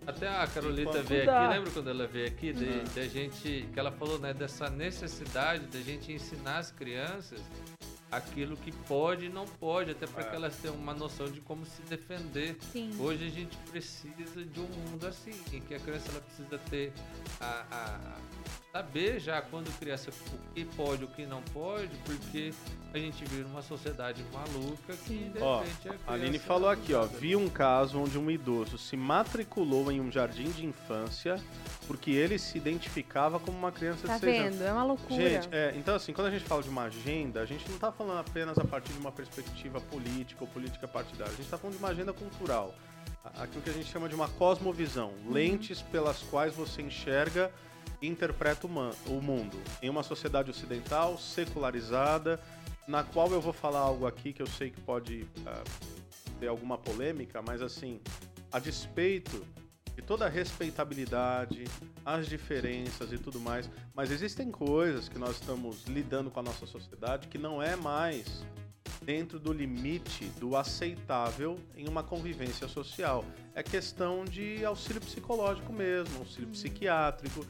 [0.07, 1.45] Até a Carolita veio dá.
[1.45, 2.53] aqui, lembra quando ela veio aqui?
[2.53, 2.83] De, Uhum.
[2.83, 7.39] de a gente, que ela falou, né, dessa necessidade da gente ensinar as crianças
[8.11, 10.29] aquilo que pode e não pode, até para É.
[10.29, 12.55] que elas tenham uma noção de como se defender.
[12.71, 12.95] Sim.
[12.99, 16.93] Hoje a gente precisa de um mundo assim, em que a criança ela precisa ter
[17.41, 18.17] a, a-
[18.71, 22.53] saber já quando criança o que pode, o que não pode, porque
[22.93, 26.69] a gente vive numa sociedade maluca que de Ó, repente A Aline criança falou não
[26.69, 27.05] aqui, ó.
[27.05, 31.39] Vi um caso onde um idoso se matriculou em um jardim de infância
[31.87, 34.55] porque ele se identificava como uma criança Tá de 6 anos.
[34.57, 34.67] vendo?
[34.67, 35.29] É uma loucura.
[35.29, 37.91] Gente, é, então assim, quando a gente fala de uma agenda, a gente não tá
[37.91, 41.31] falando apenas a partir de uma perspectiva política ou política partidária.
[41.31, 42.73] A gente tá falando de uma agenda cultural.
[43.23, 45.13] A- Aquilo que a gente chama de uma cosmovisão.
[45.29, 47.51] Lentes pelas quais você enxerga
[48.01, 49.57] interpreta o, mundo.
[49.81, 52.39] Em uma sociedade ocidental, secularizada,
[52.87, 55.63] na qual eu vou falar algo aqui que eu sei que pode ah,
[56.39, 57.99] ter alguma polêmica, mas assim,
[58.51, 59.45] a despeito
[59.95, 61.63] de toda a respeitabilidade,
[62.05, 66.65] as diferenças e tudo mais, mas existem coisas que nós estamos lidando com a nossa
[66.65, 68.45] sociedade que não é mais
[69.01, 73.23] dentro do limite do aceitável em uma convivência social.
[73.53, 77.45] É questão de auxílio psicológico mesmo, auxílio psiquiátrico,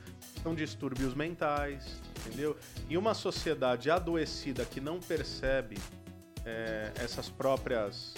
[0.46, 2.56] são distúrbios mentais, entendeu?
[2.88, 5.76] E uma sociedade adoecida que não percebe
[6.46, 8.14] eh, essas próprias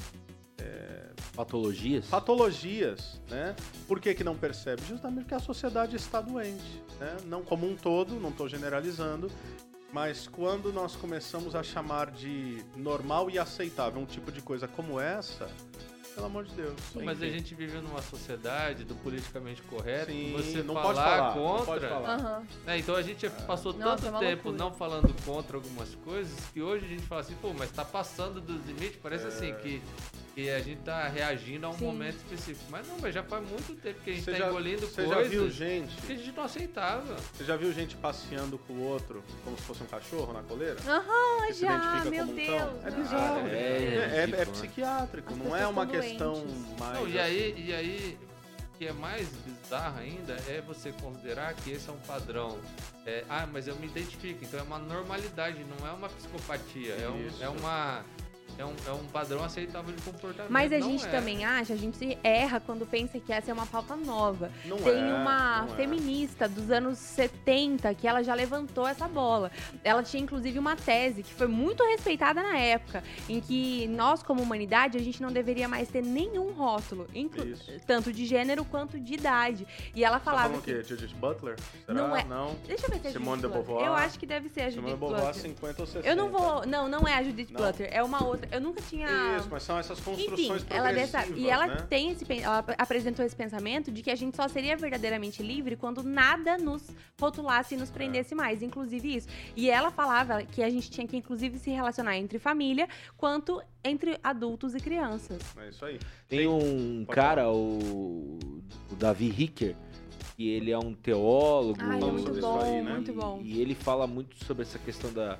[1.33, 2.07] Patologias.
[2.07, 3.55] patologias, né?
[3.87, 4.81] Por que, que não percebe?
[4.85, 7.15] Justamente porque a sociedade está doente, né?
[7.25, 9.31] Não como um todo, não estou generalizando,
[9.93, 14.99] mas quando nós começamos a chamar de normal e aceitável um tipo de coisa como
[14.99, 15.47] essa,
[16.17, 16.73] pelo amor de Deus.
[16.95, 20.97] Mas a gente vive numa sociedade do politicamente correto, Sim, que você não falar, pode
[20.99, 21.65] falar, não contra.
[21.65, 22.43] pode falar.
[22.65, 24.57] Né, então a gente passou Nossa, é tanto tempo loucura.
[24.57, 28.41] não falando contra algumas coisas que hoje a gente fala assim, pô, mas tá passando
[28.41, 29.27] dos limites, parece É.
[29.27, 29.79] assim que,
[30.37, 31.85] que a gente tá reagindo a um Sim.
[31.85, 32.65] momento específico.
[32.69, 35.07] Mas não, mas já faz muito tempo que a gente Você tá já, engolindo você
[35.07, 35.95] já coisas viu gente?
[35.95, 37.15] que a gente não aceitava.
[37.33, 40.77] Você já viu gente passeando com o outro como se fosse um cachorro na coleira?
[40.87, 42.47] Aham, se já, meu um Deus.
[42.49, 42.79] cão?
[42.85, 43.01] É não.
[43.01, 43.47] bizarro.
[43.47, 44.45] É, É, é- é ridículo, né?
[44.53, 46.79] psiquiátrico, As não é uma estão questão doentes.
[46.79, 46.93] mais.
[46.99, 48.17] Não, e aí, e aí,
[48.75, 52.59] o que é mais bizarro ainda é você considerar que esse é um padrão.
[53.07, 57.09] É, ah, mas eu me identifico, então é uma normalidade, não é uma psicopatia, é,
[57.09, 57.43] um- Isso.
[57.43, 58.05] é uma
[58.57, 60.51] é um, é um padrão aceitável de comportamento.
[60.51, 61.09] Mas a Não gente é.
[61.09, 64.51] também acha, a gente erra quando pensa que essa é uma pauta nova.
[64.65, 65.75] Não Tem é, uma não é.
[65.77, 69.51] feminista dos anos 70 que ela já levantou essa bola.
[69.83, 74.41] Ela tinha inclusive uma tese que foi muito respeitada na época, em que nós, como
[74.41, 77.07] humanidade, a gente não deveria mais ter nenhum rótulo,
[77.85, 79.67] tanto de gênero quanto de idade.
[79.95, 80.73] E ela Tá falava o que.
[80.73, 80.83] quê?
[80.83, 81.55] Judith Butler?
[81.85, 81.93] Será?
[81.93, 82.55] Não é- Não.
[82.65, 83.65] Deixa eu ver se é Simone Judith de Butler.
[83.65, 83.85] Beauvoir.
[83.87, 85.41] Eu acho que deve ser a Simone Judith de Beauvoir, Butler.
[85.43, 86.07] 50 ou 60.
[86.07, 86.65] Eu não vou.
[86.65, 87.61] Não, não é a Judith Não?
[87.61, 88.46] Butler, é uma outra.
[88.51, 89.07] Eu nunca tinha.
[89.37, 91.75] Isso, mas são essas Enfim, construções ela dessa, e ela né?
[91.89, 96.03] tem esse ela apresentou esse pensamento de que a gente só seria verdadeiramente livre quando
[96.03, 96.83] nada nos
[97.19, 99.27] rotulasse e nos prendesse mais, inclusive isso.
[99.55, 104.17] E ela falava que a gente tinha que inclusive se relacionar entre família quanto entre
[104.23, 105.41] adultos e crianças.
[105.57, 105.99] É isso aí.
[106.27, 108.37] Tem um Pode cara, o,
[108.91, 109.75] o Davi Ricker,
[110.35, 111.79] que ele é um teólogo.
[111.81, 112.93] Ai, é muito bom, aí, né?
[112.93, 113.41] muito bom.
[113.43, 115.39] E ele fala muito sobre essa questão da,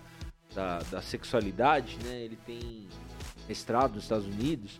[0.58, 2.20] da, da sexualidade, né?
[2.22, 2.88] Ele tem
[3.48, 4.80] mestrado nos Estados Unidos.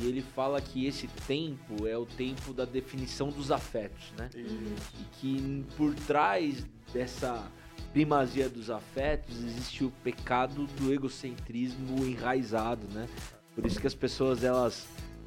[0.00, 4.30] E ele fala que esse tempo é o tempo da definição dos afetos, né?
[4.34, 7.44] E- E que por trás dessa
[7.92, 13.08] primazia dos afetos existe o pecado do egocentrismo enraizado, né?
[13.54, 14.86] Por isso que as pessoas elas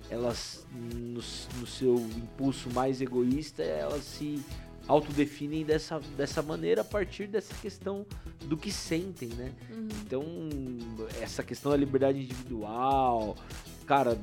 [0.09, 1.21] elas no,
[1.59, 4.41] no seu impulso mais egoísta elas se
[4.87, 8.05] autodefinem dessa, dessa maneira a partir dessa questão
[8.45, 9.51] do que sentem, né?
[9.69, 9.87] Uhum.
[10.05, 10.23] Então,
[11.21, 13.35] essa questão da liberdade individual,
[13.85, 14.17] cara,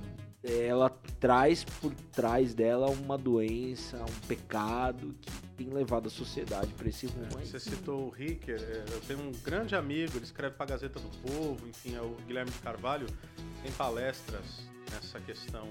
[0.44, 6.88] ela traz por trás dela uma doença, um pecado que tem levado a sociedade para
[6.88, 7.46] esse rumo aí.
[7.46, 11.00] Você citou o Ricker, é, eu tenho um grande amigo, ele escreve para a Gazeta
[11.00, 13.06] do Povo, enfim, é o Guilherme de Carvalho,
[13.62, 14.44] tem palestras
[14.92, 15.66] nessa questão,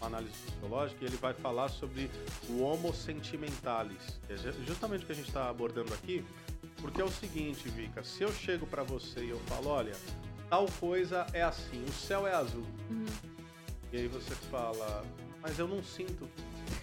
[0.00, 2.10] análise sociológica, e ele vai falar sobre
[2.48, 6.24] o homo sentimentalis, que é ju- justamente o que a gente está abordando aqui,
[6.80, 9.92] porque é o seguinte, Vika, se eu chego para você e eu falo, olha,
[10.48, 13.33] tal coisa é assim, o céu é azul, Uhum.
[13.94, 15.04] E aí você fala,
[15.40, 16.28] mas eu não sinto.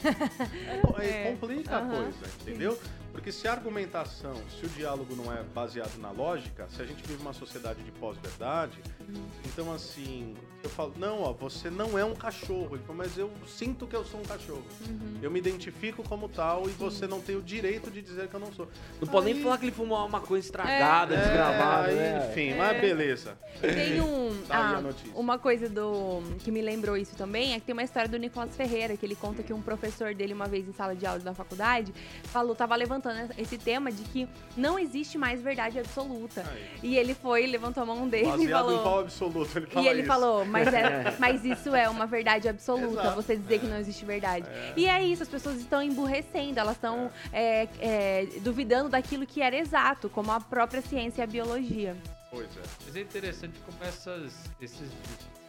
[1.00, 2.80] É, É, complica a coisa, entendeu?
[3.12, 7.04] Porque se a argumentação, se o diálogo não é baseado na lógica, se a gente
[7.06, 9.28] vive uma sociedade de pós-verdade, Uhum.
[9.46, 12.76] então assim, eu falo, não, ó, você não é um cachorro.
[12.76, 14.64] Ele falou, mas eu sinto que eu sou um cachorro.
[14.88, 15.18] Uhum.
[15.22, 18.40] Eu me identifico como tal e você não tem o direito de dizer que eu
[18.40, 18.68] não sou.
[19.00, 22.28] Não pode nem Aí- falar que ele fumou uma coisa estragada, É, desgravada, aí, né?
[22.30, 23.38] Enfim, mas beleza.
[23.60, 24.42] Tem um.
[24.48, 27.84] Tá aí ah, uma coisa do que me lembrou isso também é que tem uma
[27.84, 30.96] história do Nicolas Ferreira, que ele conta que um professor dele, uma vez em sala
[30.96, 31.94] de aula da faculdade,
[32.26, 36.46] falou, tava levantando esse tema de que não existe mais verdade absoluta.
[36.52, 36.70] Aí.
[36.84, 38.80] E ele foi, levantou a mão dele e Baseado em falou.
[38.82, 40.08] qual absoluto ele fala E ele isso.
[40.08, 43.16] falou, mas, é- mas isso é uma verdade absoluta, Exato.
[43.16, 44.46] você dizer que não existe verdade.
[44.76, 49.56] E é isso, as pessoas estão emburrecendo, elas estão é, é, duvidando daquilo que era
[49.56, 51.96] exato, como a própria ciência e a biologia.
[52.30, 52.62] Pois é.
[52.86, 54.90] Mas é interessante como essas, esses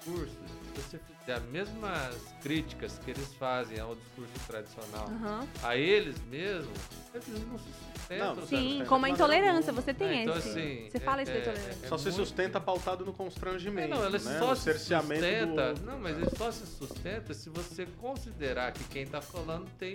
[0.04, 0.36] discursos,
[0.74, 5.46] se você fizer as mesmas críticas que eles fazem ao discurso tradicional, Aham.
[5.62, 6.76] a eles mesmos,
[7.14, 8.34] eles não se sustentam.
[8.36, 8.46] Não?
[8.46, 10.48] Sim, como a maneira intolerância, você tem É, então, esse.
[10.50, 11.88] assim, você fala é- isso da é- intolerância.
[11.88, 13.94] Só se muito- sustenta pautado no constrangimento.
[13.94, 14.38] É, não, ele né?
[14.38, 15.74] só no se sustenta.
[15.74, 15.82] do...
[15.82, 19.94] Não, mas ele só se sustenta se você considerar que quem tá falando tem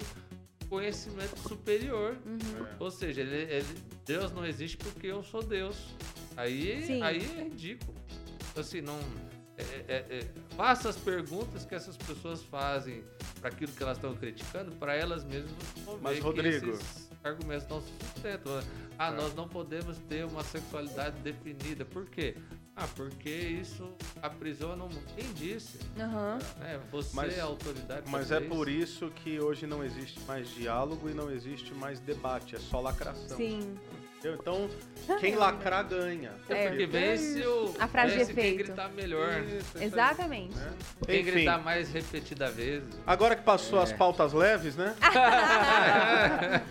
[0.70, 2.18] conhecimento superior.
[2.26, 2.66] Uhum.
[2.66, 2.76] É.
[2.80, 5.76] Ou seja, ele- ele- Deus não existe porque eu sou Deus.
[6.36, 7.02] Aí, Sim.
[7.02, 7.96] aí é ridículo.
[8.56, 9.00] Assim, não.
[9.58, 13.04] É- é- é- faça as perguntas que essas pessoas fazem
[13.40, 15.52] para aquilo que elas estão criticando, para elas mesmas
[16.02, 18.62] Mas, Rodrigo- que esses argumentos não se sustentam.
[18.98, 19.12] Ah, É.
[19.16, 21.84] nós não podemos ter uma sexualidade definida.
[21.86, 22.36] Por quê?
[22.76, 23.92] Ah, porque isso
[24.22, 25.02] aprisiona mundo.
[25.16, 25.80] Quem disse?
[26.00, 26.38] Aham.
[26.60, 26.80] Né?
[26.92, 28.04] Você Mas- é a autoridade.
[28.10, 32.00] Mas é dizer por isso que hoje não existe mais diálogo e não existe mais
[32.00, 33.36] debate, é só lacração.
[33.36, 33.76] Sim.
[34.18, 34.38] Entendeu?
[34.42, 34.70] Então,
[35.20, 36.32] quem lacrar ganha.
[36.50, 36.68] É.
[36.70, 37.74] Porque vence o.
[37.80, 38.66] A frase de vence quem efeito.
[38.68, 39.42] gritar melhor.
[39.44, 40.56] Isso, Exatamente.
[40.56, 40.70] né?
[41.06, 42.88] Quem Enfim, gritar mais repetida vezes.
[43.06, 43.84] agora que passou É.
[43.84, 44.96] as pautas leves, né?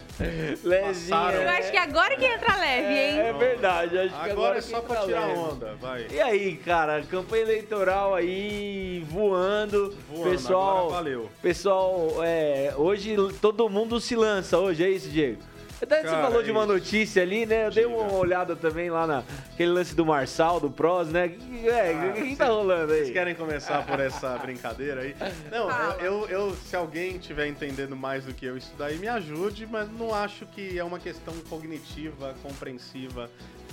[0.64, 1.16] Lezinha.
[1.16, 1.42] Passaram.
[1.42, 3.18] Eu acho que agora que entra leve, hein?
[3.20, 5.38] É verdade, acho que Agora agora é só que pra tirar leve.
[5.38, 6.06] onda, vai.
[6.10, 9.94] E aí, cara, campanha eleitoral aí voando.
[10.10, 11.30] Voando, pessoal, agora valeu.
[11.42, 15.40] pessoal, é, hoje todo mundo se lança hoje, é isso, Diego?
[15.80, 16.72] Até você falou é de uma isso.
[16.72, 17.66] notícia ali, né?
[17.66, 21.28] Eu dei uma olhada também lá naquele lance do Marçal, do Pros, né?
[21.28, 23.00] Que- É, Ah, o que, que tá rolando aí?
[23.00, 25.14] Vocês querem começar por essa brincadeira aí?
[25.50, 25.96] Não, Fala.
[26.02, 29.90] eu, eu, se alguém tiver entendendo mais do que eu isso daí, me ajude, mas
[29.92, 33.30] não acho que é uma questão cognitiva, compreensiva.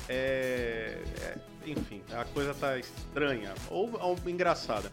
[0.10, 1.36] É, é-
[1.66, 4.92] enfim, a coisa tá estranha ou, ou engraçada.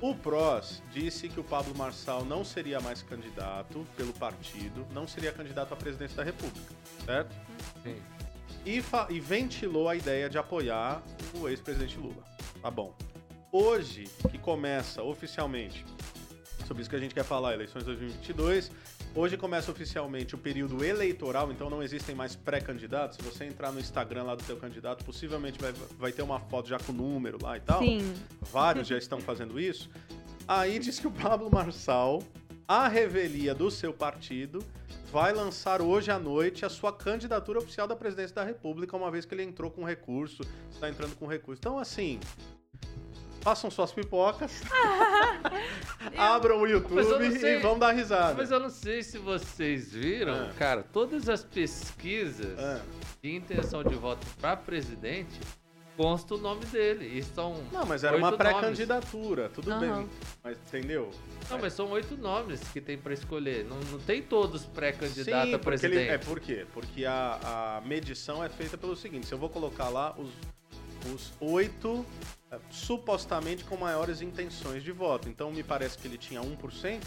[0.00, 5.32] O PROS disse que o Pablo Marçal não seria mais candidato pelo partido, não seria
[5.32, 7.34] candidato à presidência da República, certo?
[7.82, 7.96] Sim.
[8.64, 11.02] e, e ventilou a ideia de apoiar
[11.34, 12.22] o ex-presidente Lula.
[12.60, 12.94] Tá bom.
[13.50, 15.84] hoje, que começa oficialmente,
[16.66, 18.70] sobre isso que a gente quer falar, eleições 2022,
[19.16, 23.16] hoje começa oficialmente o período eleitoral, então não existem mais pré-candidatos.
[23.16, 26.68] Se você entrar no Instagram lá do seu candidato, possivelmente vai, vai ter uma foto
[26.68, 27.80] já com número lá e tal.
[27.80, 28.14] Sim.
[28.42, 29.88] Vários já estão fazendo isso.
[30.46, 32.22] Aí diz que o Pablo Marçal,
[32.68, 34.62] a revelia do seu partido,
[35.10, 39.24] vai lançar hoje à noite a sua candidatura oficial da presidência da República, uma vez
[39.24, 41.58] que ele entrou com recurso, está entrando com recurso.
[41.58, 42.20] Então, assim,
[43.40, 44.60] façam suas pipocas,
[46.16, 47.56] abram o YouTube sei.
[47.56, 48.34] e vão dar risada.
[48.34, 50.52] Mas eu não sei se vocês viram, Ah.
[50.58, 52.80] cara, todas as pesquisas Ah.
[53.22, 55.38] de intenção de voto para presidente
[55.96, 57.06] consta o nome dele.
[57.18, 59.80] E são Não, mas era uma pré-candidatura, tudo Aham.
[59.98, 60.08] bem.
[60.44, 61.10] Mas entendeu?
[61.50, 63.64] Não, mas são oito nomes que tem para escolher.
[63.64, 66.10] Não, não tem todos pré-candidato a porque ele- presidente.
[66.10, 66.66] é por quê?
[66.74, 70.28] Porque a, a medição é feita pelo seguinte: se eu vou colocar lá os,
[71.14, 72.04] os oito
[72.50, 75.28] é, supostamente com maiores intenções de voto.
[75.28, 77.02] Então me parece que ele tinha 1%,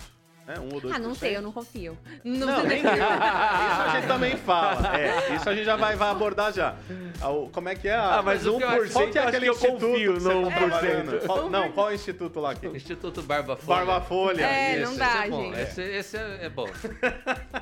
[0.50, 0.60] né?
[0.60, 0.92] 1 ou 2%.
[0.94, 1.96] Ah, não sei, eu não confio.
[2.24, 2.94] Não, Não, sei nem eu.
[2.94, 4.98] Isso a gente também fala.
[4.98, 6.76] É, isso a gente já vai, vai abordar já.
[7.22, 7.94] Ah, Como é que é?
[7.94, 9.54] a- Ah, mas Mas o que eu acho- 1% Qual que é aquele que eu
[9.54, 10.56] instituto confio que no tá 1%.
[10.58, 11.26] trabalhando?
[11.26, 12.68] Qual- não, qual é o instituto lá aqui?
[12.68, 13.86] Instituto Barba Folha.
[13.86, 14.44] Barba Folha.
[14.46, 15.44] É, Esse, não esse dá, é bom.
[15.44, 15.60] gente.
[15.62, 16.68] Esse, esse é, é bom.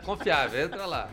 [0.03, 1.09] Confiável, entra lá.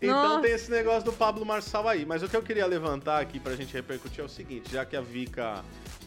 [0.00, 0.42] Então Nossa.
[0.42, 2.06] tem esse negócio do Pablo Marçal aí.
[2.06, 4.96] Mas o que eu queria levantar aqui pra gente repercutir é o seguinte, já que
[4.96, 5.62] a Vika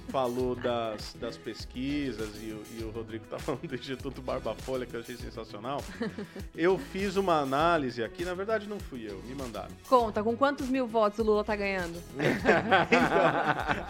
[0.09, 4.85] falou das, das pesquisas e o, e o Rodrigo tá falando do Instituto Barba Folha,
[4.85, 5.83] que eu achei sensacional,
[6.55, 9.71] eu fiz uma análise aqui, na verdade não fui eu, me mandaram.
[9.87, 12.01] Conta, com quantos mil votos o Lula tá ganhando?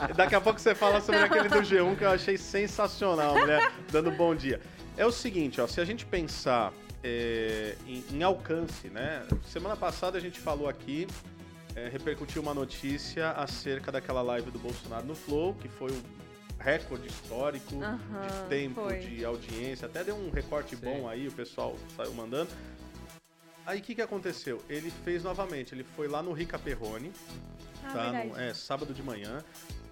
[0.04, 3.71] Então, daqui a pouco você fala sobre aquele do G1 que eu achei sensacional, mulher
[3.91, 4.62] dando bom dia.
[4.97, 6.73] É o seguinte, ó, se a gente pensar
[7.04, 9.23] é, em, em alcance, né?
[9.45, 11.08] Semana passada a gente falou aqui,
[11.76, 16.02] é, repercutiu uma notícia acerca daquela live do Bolsonaro no Flow, que foi um
[16.60, 19.00] recorde histórico Aham, de tempo foi.
[19.00, 20.84] de audiência, até deu um recorte Sim.
[20.86, 22.50] bom aí, o pessoal saiu mandando.
[23.66, 24.62] Aí o que, que aconteceu?
[24.70, 27.12] Ele fez novamente, ele foi lá no Rica Perrone,
[27.84, 28.12] Ah, tá?
[28.24, 29.44] No- é, sábado de manhã.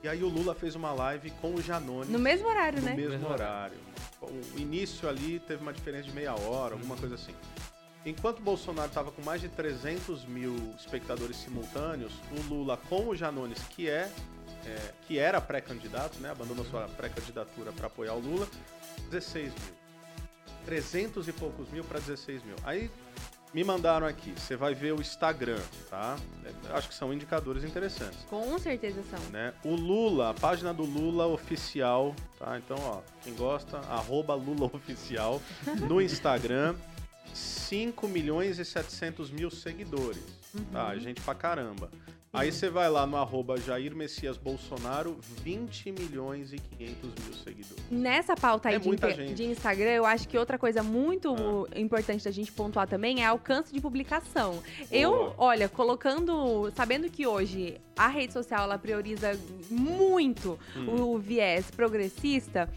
[0.03, 2.95] E aí o Lula fez uma live com o Janones No mesmo horário, no né?
[2.95, 3.77] mesmo Mesmo horário.
[4.21, 7.33] O início ali teve uma diferença de meia hora, alguma coisa assim.
[8.05, 13.15] Enquanto o Bolsonaro estava com mais de 300 mil espectadores simultâneos, o Lula com o
[13.15, 14.11] Janones, que é,
[14.65, 18.47] é, que era pré-candidato, né, abandonou sua pré-candidatura para apoiar o Lula,
[19.11, 19.81] 16 mil.
[20.65, 22.55] 300 e poucos mil para 16 mil.
[22.63, 22.89] Aí
[23.53, 25.59] me mandaram aqui, você vai ver o Instagram,
[25.89, 26.17] tá?
[26.45, 29.19] É, Acho que são indicadores interessantes Com certeza são.
[29.29, 29.53] né?
[29.63, 32.57] O Lula, a página do Lula oficial, tá?
[32.57, 35.41] Então, ó, quem gosta, arroba Lula oficial
[35.87, 36.75] no Instagram,
[37.33, 40.23] 5 milhões e 700 mil seguidores,
[40.71, 40.95] tá?
[40.97, 41.89] Gente pra caramba.
[42.33, 47.83] Aí você vai lá no arroba Jair Messias Bolsonaro, 20 milhões e 500 mil seguidores.
[47.91, 49.35] Nessa pauta aí É de, muita inter- gente.
[49.35, 51.35] de Instagram, eu acho que outra coisa muito
[51.75, 51.77] Ah.
[51.77, 54.63] importante da gente pontuar também é alcance de publicação.
[54.89, 55.35] Eu, Boa.
[55.39, 59.37] olha, colocando, sabendo que hoje a rede social ela prioriza
[59.69, 61.13] muito Hum.
[61.13, 62.69] o viés progressista,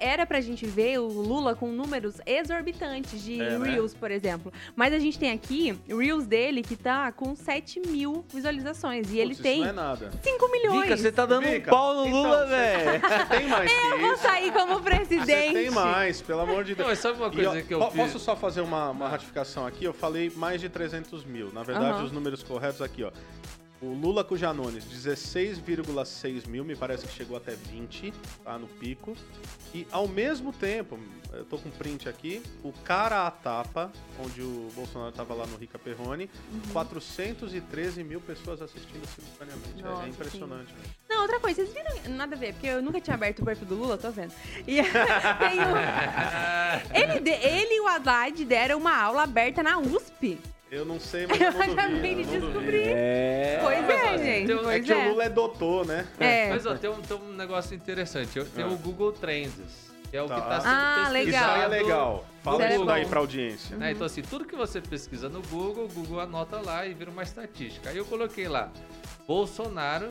[0.00, 3.70] era pra gente ver o Lula com números exorbitantes de É, né?
[3.70, 4.52] Reels, por exemplo.
[4.74, 9.12] Mas a gente tem aqui Reels dele que tá com 7 mil visualizações.
[9.12, 10.10] E ele Putz, tem Isso não é nada.
[10.22, 11.00] 5 milhões.
[11.00, 13.00] Você tá dando um pau no então, Lula, você- velho.
[13.08, 14.22] Você tem mais que Eu vou isso.
[14.22, 15.52] sair como Você presidente.
[15.54, 16.88] tem mais, pelo amor de Não, Deus.
[16.88, 17.94] mas sabe uma E, coisa ó, que eu fiz?
[18.00, 19.84] Posso só fazer uma, uma ratificação aqui?
[19.84, 21.52] Eu falei mais de 300 mil.
[21.52, 23.10] Na verdade, os números corretos aqui, ó.
[23.80, 28.12] O Lula com o Janones, 16,6 mil, me parece que chegou até 20,
[28.42, 28.58] tá?
[28.58, 29.16] No pico.
[29.72, 30.98] E ao mesmo tempo,
[31.32, 35.56] eu tô com print aqui, o cara a tapa, onde o Bolsonaro tava lá no
[35.56, 36.60] Rica Perrone, Uhum.
[36.72, 39.78] 413 mil pessoas assistindo simultaneamente.
[39.78, 40.72] É- Nossa, é impressionante.
[40.72, 40.80] né?
[41.08, 42.16] Não, outra coisa, vocês viram?
[42.16, 44.32] Nada a ver, porque eu nunca tinha aberto o perfil do Lula, tô vendo.
[44.66, 44.82] E
[45.38, 45.78] tem o...
[47.20, 50.36] ele, ele e o Haddad deram uma aula aberta na USP.
[50.70, 52.88] Eu não sei, mas eu acabei de descobrir.
[52.88, 53.58] É.
[53.62, 54.52] Pois mas, é, ó, gente.
[54.52, 54.96] um- É Pois que é.
[54.96, 56.06] o Lula é doutor, né?
[56.20, 56.48] É.
[56.50, 58.44] Mas ó, tem um, tem um negócio interessante.
[58.54, 58.68] Tem Ah.
[58.68, 60.34] o Google Trends, que é o Tá.
[60.34, 61.28] que está sendo Ah, pesquisado.
[61.28, 61.82] Isso aí é Legal.
[61.86, 62.24] legal.
[62.42, 63.76] Fala Isso é daí pra audiência.
[63.76, 63.92] né?
[63.92, 67.22] Então, assim, tudo que você pesquisa no Google, o Google anota lá e vira uma
[67.22, 67.88] estatística.
[67.90, 68.70] Aí eu coloquei lá,
[69.26, 70.10] Bolsonaro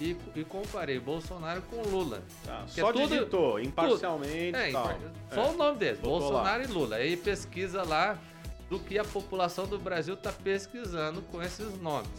[0.00, 2.22] e, e comparei Bolsonaro com Lula.
[2.44, 4.94] Tá, Que Só é tudo- digitou, imparcialmente É, e tal.
[5.34, 5.48] só É.
[5.48, 6.96] o nome deles, Botou Bolsonaro e Lula.
[6.96, 8.16] Aí pesquisa lá
[8.68, 12.10] do que a população do Brasil está pesquisando com esses nomes.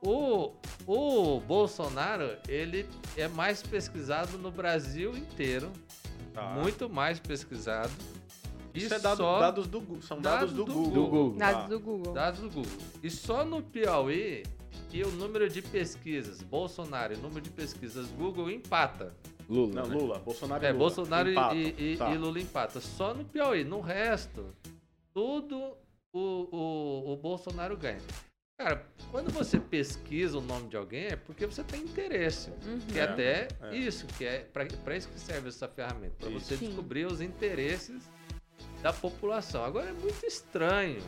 [0.00, 0.52] O,
[0.86, 2.86] o Bolsonaro, ele
[3.16, 5.72] é mais pesquisado no Brasil inteiro,
[6.32, 6.50] Tá.
[6.50, 7.90] muito mais pesquisado.
[8.72, 10.02] E Isso é dado- só dados do Google.
[10.02, 10.92] São dados, dados do, do Google.
[10.92, 11.36] Do Google.
[11.38, 11.68] Dados Tá.
[11.68, 12.12] do Google.
[12.12, 12.72] dados do Google.
[13.02, 14.44] E só no Piauí
[14.88, 19.12] que o número de pesquisas Bolsonaro e o número de pesquisas Google empata.
[19.48, 19.82] Lula.
[19.82, 19.96] Não, né?
[19.96, 20.18] Lula.
[20.20, 20.78] Bolsonaro e É, Lula.
[20.78, 21.54] Bolsonaro e- Empata.
[21.56, 22.10] e, e- Tá.
[22.14, 22.80] e Lula empata.
[22.80, 23.64] Só no Piauí.
[23.64, 24.54] No resto,
[25.12, 25.76] tudo
[26.12, 28.00] o, o, o Bolsonaro ganha.
[28.60, 32.50] Cara, quando você pesquisa o nome de alguém, é porque você tem interesse.
[32.66, 32.80] Uhum.
[32.80, 33.76] Que é, É, até é.
[33.76, 36.16] isso, que é para isso que serve essa ferramenta.
[36.18, 36.66] Para você Sim.
[36.66, 38.02] descobrir os interesses
[38.82, 39.64] da população.
[39.64, 41.00] Agora é muito estranho.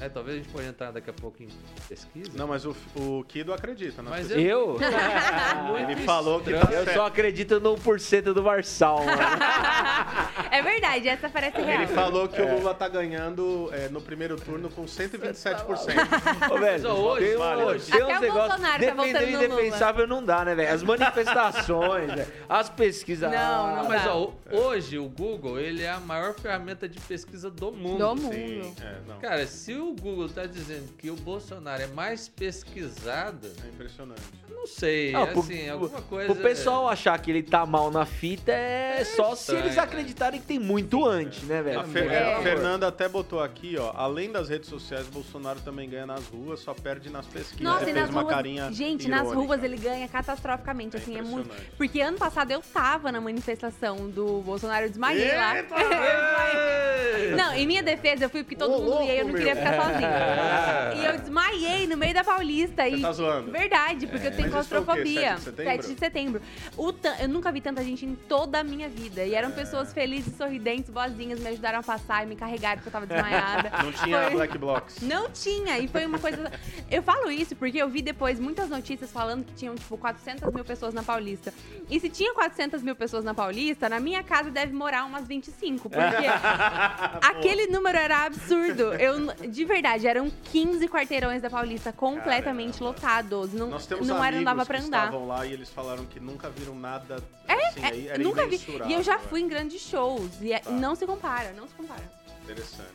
[0.00, 0.08] Né?
[0.08, 1.48] talvez a gente pode entrar daqui a pouco em
[1.88, 2.30] pesquisa.
[2.34, 4.10] Não, mas o, o Kido acredita, né?
[4.10, 4.78] Mas Eu?
[5.80, 6.94] Ele falou que tá Eu certo.
[6.94, 9.18] só acredito no 1% do Marçal, mano.
[10.50, 11.82] é verdade, essa parece real.
[11.82, 16.50] Ele falou que o Lula tá ganhando é, no primeiro turno com 127%.
[16.50, 17.90] Ô, velho, hoje, tem, um- hoje.
[17.90, 18.60] tem uns o negócios.
[18.60, 20.72] Tá defender indefensável não dá, né, velho?
[20.72, 23.30] As manifestações, velho, as pesquisas.
[23.30, 24.14] Não, ah, não Mas dá.
[24.14, 27.98] ó, hoje o Google ele é a maior ferramenta de pesquisa do mundo.
[27.98, 28.34] Do mundo.
[28.34, 29.18] Sim, é, não.
[29.18, 34.20] Cara, se o Google tá dizendo que o Bolsonaro é mais pesquisado, É impressionante.
[34.50, 36.32] não sei, Não, pro- assim, alguma coisa...
[36.32, 39.82] O pessoal achar que ele tá mal na fita é, só se estranho, eles né?
[39.82, 41.80] acreditarem que tem muito antes, né, velho?
[41.80, 42.34] A, Fer- É.
[42.34, 43.92] a Fernanda até botou aqui, ó.
[43.94, 47.60] Além das redes sociais, Bolsonaro também ganha nas ruas, só perde nas pesquisas.
[47.60, 48.34] Nossa, Ele e nas uma ruas.
[48.34, 49.40] carinha Gente, nas irônica.
[49.46, 51.50] ruas ele ganha catastroficamente, É assim, é muito.
[51.76, 55.56] Porque ano passado eu tava na manifestação do Bolsonaro, eu desmaiei lá.
[55.56, 55.74] Eita!
[55.76, 57.34] Eu desmaiei.
[57.36, 59.54] Não, em minha defesa, eu fui porque todo Ô, mundo ia e eu não queria
[59.54, 59.64] meu.
[59.64, 60.96] ficar sozinha.
[60.96, 62.82] E eu desmaiei no meio da Paulista.
[62.84, 63.02] Você e...
[63.02, 63.50] tá zoando?
[63.50, 65.36] Verdade, porque eu tenho Mas claustrofobia.
[65.36, 65.72] 7 de setembro?
[65.82, 66.42] 7 de setembro.
[66.76, 69.24] O Eu nunca vi tanta gente em toda a minha vida.
[69.24, 69.38] E É.
[69.38, 73.06] eram pessoas felizes, sorridentes, boazinhas, me ajudaram a passar e me carregaram porque eu tava
[73.06, 73.70] desmaiada.
[73.82, 75.00] Não tinha Foi- Black Blocks.
[75.02, 76.50] Não tinha, e foi uma coisa.
[76.90, 80.64] Eu falo isso porque eu vi depois muitas notícias falando que tinham, tipo, 400 mil
[80.64, 81.52] pessoas na Paulista.
[81.90, 85.90] E se tinha 400 mil pessoas na Paulista, na minha casa deve morar umas 25,
[85.90, 86.06] porque
[87.22, 88.94] aquele número era absurdo.
[88.94, 92.86] Eu, de verdade, eram 15 quarteirões da Paulista completamente Caramba.
[92.96, 93.52] lotados.
[93.52, 95.06] Não, Nós temos não, era, dava pra andar.
[95.06, 98.60] estavam lá e eles falaram que nunca viram nada É, assim, era Nunca vi.
[98.86, 100.30] E eu já fui em grandes shows.
[100.40, 100.70] E é- Tá.
[100.70, 102.02] não se compara, não se compara.
[102.44, 102.90] Interessante.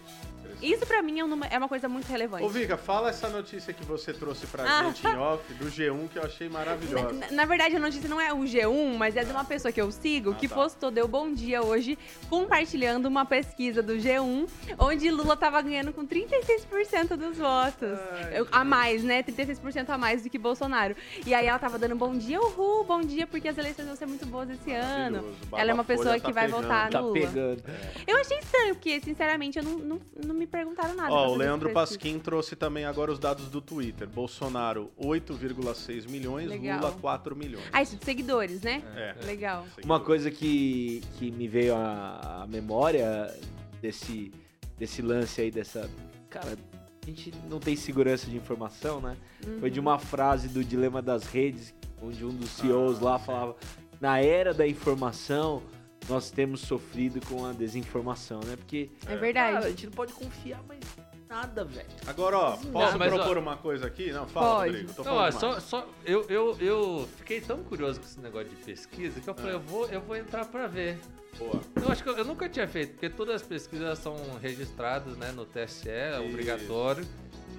[0.62, 2.44] Isso pra mim é, um número- é uma coisa muito relevante.
[2.44, 4.84] Ô, Vika, fala essa notícia que você trouxe pra Ah.
[4.86, 7.12] gente em off, do G1, que eu achei maravilhosa.
[7.14, 9.82] Na, na verdade, a notícia não é o G1, mas é de uma pessoa que
[9.82, 10.56] eu sigo, Ah, que tá.
[10.56, 11.98] postou, deu bom dia hoje,
[12.30, 14.48] compartilhando uma pesquisa do G1,
[14.78, 17.98] onde Lula tava ganhando com 36% dos votos.
[18.12, 19.24] Ai, Eu- a mais, né?
[19.24, 20.96] 36% a mais do que Bolsonaro.
[21.26, 24.06] E aí ela tava dando bom dia, uhul, bom dia, porque as eleições vão ser
[24.06, 25.26] muito boas esse ano.
[25.54, 26.62] Ela é uma pessoa Folha que tá vai pegando.
[26.64, 27.14] votar Tá Lula.
[27.14, 27.64] pegando.
[28.08, 31.12] Eu achei estranho, porque, sinceramente, eu não, não, não me perguntaram nada.
[31.14, 31.72] Ó, o Leandro.
[31.72, 34.08] Pasquim trouxe também agora os dados do Twitter.
[34.08, 36.80] Bolsonaro, 8,6 milhões, Legal.
[36.80, 37.66] Lula, 4 milhões.
[37.72, 38.84] Ah, isso de seguidores, né?
[38.96, 39.26] É.
[39.26, 39.66] Legal.
[39.84, 43.34] Uma coisa que, que me veio à, à memória
[43.82, 44.32] desse,
[44.78, 45.90] desse lance aí, dessa.
[46.30, 46.58] Cara,
[47.02, 49.18] a gente não tem segurança de informação, né?
[49.60, 53.26] Foi de uma frase do Dilema das Redes, onde um dos CEOs Ah, lá sim.
[53.26, 53.56] falava:
[54.00, 55.64] na era da informação,
[56.12, 58.56] nós temos sofrido com a desinformação, né?
[58.58, 58.90] Porque.
[59.08, 59.54] É verdade.
[59.54, 61.88] Cara, a gente não pode confiar mais em nada, velho.
[62.06, 64.12] Agora, ó, posso ó- propor uma coisa aqui?
[64.12, 64.72] Não, fala, Pode.
[64.72, 64.94] Rodrigo.
[64.94, 68.50] Tô Não, ó, falando só, só eu, eu, eu fiquei tão curioso com esse negócio
[68.50, 69.56] de pesquisa que eu falei, Ah.
[69.56, 71.00] eu, vou, eu vou entrar pra ver.
[71.40, 71.62] Boa.
[71.82, 75.32] Eu acho que eu, eu nunca tinha feito, porque todas as pesquisas são registradas né,
[75.32, 76.68] no TSE, é Isso.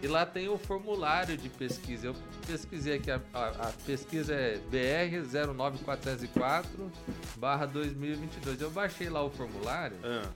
[0.03, 2.09] E lá tem o formulário de pesquisa.
[2.09, 5.25] Eu pesquisei aqui, a, a- a pesquisa é BR
[5.55, 6.91] 09404
[7.37, 8.61] barra 2022.
[8.61, 9.97] Eu baixei lá o formulário.
[10.03, 10.29] Ah,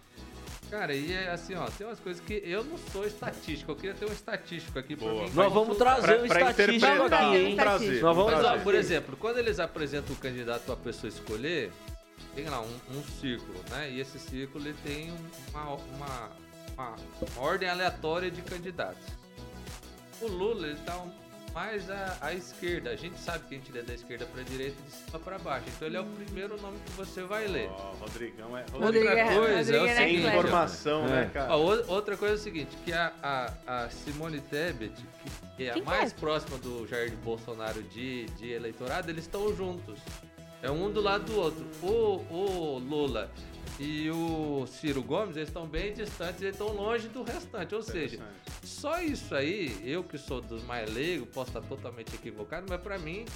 [0.71, 3.71] Cara, e é assim, ó, tem umas coisas que eu não sou estatístico.
[3.71, 5.23] Eu queria ter um estatístico aqui pra Boa.
[5.25, 5.31] mim.
[5.33, 7.57] Nós vamos trazer um pra, pra estatístico aqui, hein?
[7.57, 8.03] trazer.
[8.03, 8.65] Nós vamos Mas, ó, trazer.
[8.65, 11.71] por exemplo, quando eles apresentam o candidato a pessoa escolher,
[12.35, 13.91] tem lá um, um círculo, né?
[13.93, 15.13] E esse círculo ele tem
[15.53, 16.31] uma, uma,
[16.75, 16.97] uma-
[17.37, 19.07] uma ordem aleatória de candidatos.
[20.21, 22.91] O Lula, ele tá um- mais à, à esquerda.
[22.91, 25.39] A gente sabe que a gente lê da esquerda pra direita e de cima pra
[25.39, 25.65] baixo.
[25.75, 27.71] Então ele é o primeiro nome que você vai ler.
[27.71, 28.65] Ó, Rodrigão é.
[28.71, 31.09] Rodrigo Outra é- coisa Rodrigo é o é Tem seguinte, informação, É.
[31.09, 31.57] né, cara?
[31.57, 31.59] Ó,
[31.89, 34.93] outra coisa é o seguinte, que a, a, a Simone Tebet,
[35.57, 36.15] que, é a Quem mais é?
[36.15, 39.99] próxima do Jair Bolsonaro de, de eleitorado, eles estão juntos.
[40.63, 41.65] É um do lado do outro.
[41.83, 41.87] O,
[42.35, 43.31] o Lula
[43.79, 47.75] e o Ciro Gomes, eles estão bem distantes, eles estão longe do restante.
[47.75, 48.19] Ou seja,
[48.65, 52.99] só isso aí, eu que sou dos mais leigos, posso estar totalmente equivocado, mas pra
[52.99, 53.27] mim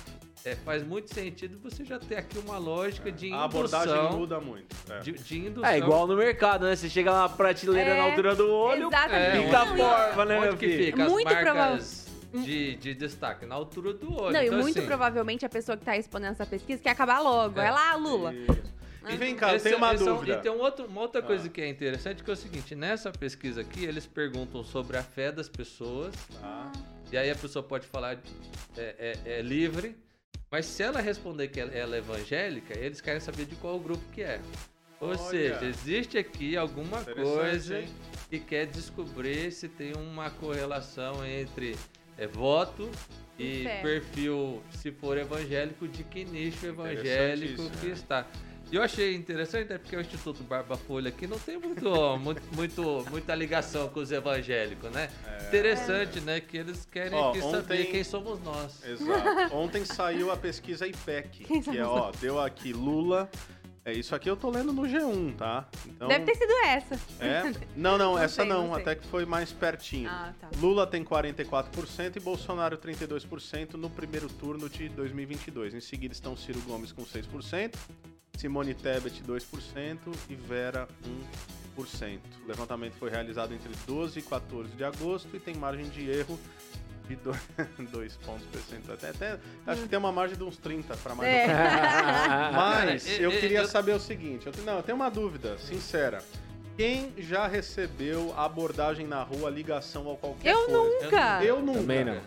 [0.45, 4.19] é, faz muito sentido você já ter aqui uma lógica de A abordagem indução.
[4.19, 4.75] muda muito.
[4.89, 5.01] É.
[5.01, 5.69] De, de indução.
[5.69, 6.75] É igual no mercado, né?
[6.75, 9.45] Você chega lá na prateleira É, na altura do olho, Exatamente.
[9.45, 10.85] fica a e- porva, né, meu filho?
[10.87, 13.45] fica as Muito marcas de, de destaque?
[13.45, 14.33] Na altura do olho.
[14.33, 17.19] Não, e Então, muito assim, provavelmente a pessoa que tá respondendo essa pesquisa quer acabar
[17.21, 17.61] logo.
[17.61, 17.67] É.
[17.67, 18.33] É, lá, Lula.
[18.33, 18.80] Isso.
[19.09, 20.33] E vem cá, eu tenho é- uma esse é um- dúvida.
[20.39, 21.51] e tem um outro- uma outra coisa Ah.
[21.51, 25.33] que é interessante, que é o seguinte, nessa pesquisa aqui, eles perguntam sobre a fé
[25.33, 26.71] das pessoas, Tá.
[27.11, 28.19] e aí a pessoa pode falar,
[28.77, 29.97] é, é- é livre,
[30.53, 34.03] Mas se ela responder que ela ela é evangélica, eles querem saber de qual grupo
[34.13, 34.41] que é.
[35.01, 35.19] Ou Olha.
[35.19, 37.89] seja, existe aqui alguma coisa hein?
[38.29, 41.77] que quer descobrir se tem uma correlação entre
[42.19, 42.91] é, voto
[43.39, 43.81] e E fé.
[43.81, 47.91] perfil, se for evangélico, de que nicho evangélico que é.
[47.93, 48.27] está.
[48.73, 52.43] E eu achei interessante, né, porque o Instituto Barba Folha aqui não tem muito, muito,
[52.55, 55.11] muito- muita ligação com os evangélicos, né?
[55.49, 58.85] Interessante, né, que eles querem Ó, que saber ontem- quem somos nós.
[58.85, 59.51] Exato.
[59.57, 63.29] Ontem saiu a pesquisa IPEC, que é, ó, deu aqui Lula.
[63.85, 65.67] É, isso aqui eu tô lendo no G1, tá?
[65.87, 66.95] Então, Deve ter sido essa.
[67.19, 67.43] É?
[67.75, 70.09] Não, não, Não essa sei, não, não até que foi mais pertinho.
[70.11, 70.51] Ah, tá.
[70.61, 75.75] Lula tem 44% e Bolsonaro 32% no primeiro turno de 2022.
[75.75, 77.75] Em seguida estão Ciro Gomes com 6%,
[78.37, 80.89] Simone Tebet 2% e Vera
[81.79, 82.19] 1%.
[82.45, 86.39] O levantamento foi realizado entre 12 e 14 de agosto e tem margem de erro
[87.09, 89.03] de 2 pontos percentuais.
[89.05, 91.47] Até, até, acho que tem uma margem de uns 30 para mais É.
[92.55, 95.59] Mas Cara, eu eu- queria eu- saber o seguinte, eu, não, eu tenho uma dúvida,
[95.59, 96.23] sincera.
[96.77, 101.05] Quem já recebeu a abordagem na rua, ligação ou qualquer Eu coisa?
[101.05, 101.45] nunca.
[101.45, 101.81] Eu nunca.
[101.81, 102.21] Também não.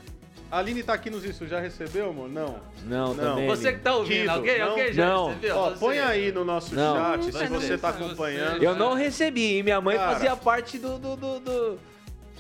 [0.53, 2.29] A Aline tá aqui nos isso, já recebeu, amor?
[2.29, 2.59] Não.
[2.85, 3.15] Não, Não.
[3.15, 3.47] também.
[3.47, 4.69] Você que tá ouvindo, Guido, alguém, não?
[4.69, 5.27] alguém já Não.
[5.29, 5.55] recebeu?
[5.57, 5.79] Ó, Você?
[5.79, 6.95] põe aí no nosso Não.
[6.95, 8.61] chat se você tá acompanhando.
[8.63, 10.11] Eu não recebi, e minha mãe Cara.
[10.13, 11.79] fazia parte do, do- do- do-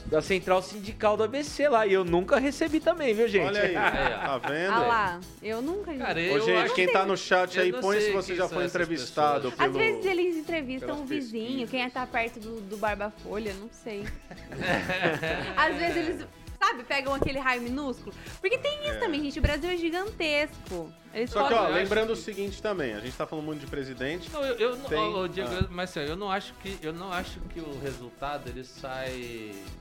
[0.05, 3.47] da central sindical do ABC lá, e eu nunca recebi também, viu, gente?
[3.47, 4.73] Olha aí, tá vendo?
[4.73, 5.91] Ah lá, eu nunca.
[5.95, 9.55] Cara, Ô, gente, quem tá no chat aí, põe se você já foi entrevistado pessoas.
[9.55, 9.69] pelo...
[9.71, 11.69] Às vezes eles entrevistam o vizinho, pesquisas.
[11.71, 14.03] quem é tá perto do, do Barba Folha, não sei.
[15.57, 16.25] Às vezes eles,
[16.63, 18.13] sabe, pegam aquele raio minúsculo.
[18.39, 18.99] Porque tem isso É.
[18.99, 19.39] também, gente.
[19.39, 20.91] O Brasil é gigantesco.
[21.13, 21.59] Eles Só que, podem.
[21.59, 24.31] ó, eu acho lembrando o que- seguinte também, a gente tá falando muito de presidente.
[24.31, 25.67] Não, eu, eu não, Tem- ó, ô, Diego, ah.
[25.69, 29.11] mas assim, eu não acho que eu não acho que o resultado ele sai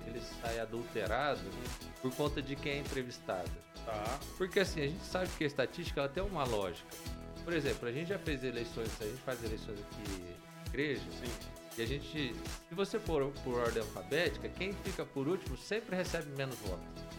[0.07, 1.41] ele sai adulterado
[2.03, 3.51] por conta de quem é entrevistado.
[3.87, 4.19] Tá.
[4.37, 6.87] Porque assim, a gente sabe que a estatística ela tem uma lógica.
[7.45, 11.33] Por exemplo, a gente já fez eleições, a gente faz eleições aqui na igreja, Sim.
[11.77, 12.35] E a gente,
[12.69, 17.12] se você for por ordem alfabética, quem fica por último sempre recebe menos votos.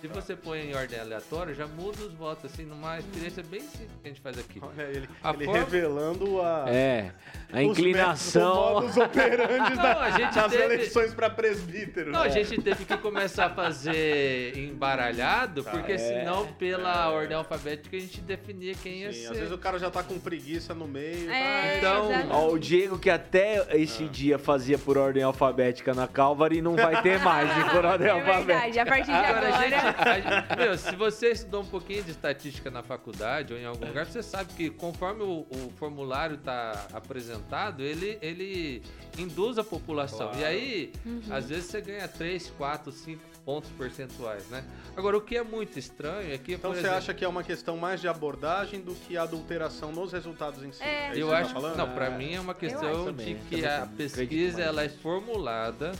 [0.00, 0.14] Se Tá.
[0.20, 4.06] você põe em ordem aleatória, já muda os votos, assim, numa experiência bem simples que
[4.06, 4.58] a gente faz aqui.
[4.62, 6.64] Olha ele, A ele forma- revelando a...
[6.68, 7.12] É,
[7.52, 8.80] a os inclinação.
[8.80, 12.10] métodos, o modus operandi Não, da- a gente das teve- eleições pra presbítero.
[12.12, 15.70] Não, a gente teve que começar a fazer embaralhado, Tá.
[15.70, 15.98] porque É.
[15.98, 17.08] senão, pela É.
[17.08, 19.32] ordem alfabética, a gente definia quem ia Sim, ser.
[19.32, 21.30] às vezes o cara já tá com preguiça no meio.
[21.30, 22.32] É, Então, exatamente.
[22.32, 27.02] Ó, o Diego que até esse dia fazia por ordem alfabética na Calvary não vai
[27.02, 28.44] ter mais de por ordem É alfabética.
[28.46, 29.89] verdade, a partir de Agora, a agora.
[29.90, 34.06] A meu, se você estudou um pouquinho de estatística na faculdade ou em algum lugar,
[34.06, 38.82] você sabe que conforme o, o formulário está apresentado, ele, ele
[39.18, 40.28] induz a população.
[40.28, 40.38] Claro.
[40.40, 40.92] E aí,
[41.30, 44.62] às vezes você ganha 3, 4, 5 pontos percentuais, né?
[44.96, 47.28] Agora, o que é muito estranho é que, Então por você exemplo, acha que é
[47.28, 50.82] uma questão mais de abordagem do que adulteração nos resultados em si?
[50.82, 51.06] É.
[51.06, 51.76] isso que Eu tá acho, falando?
[51.76, 55.92] não, pra mim é uma questão de que a pesquisa ela é formulada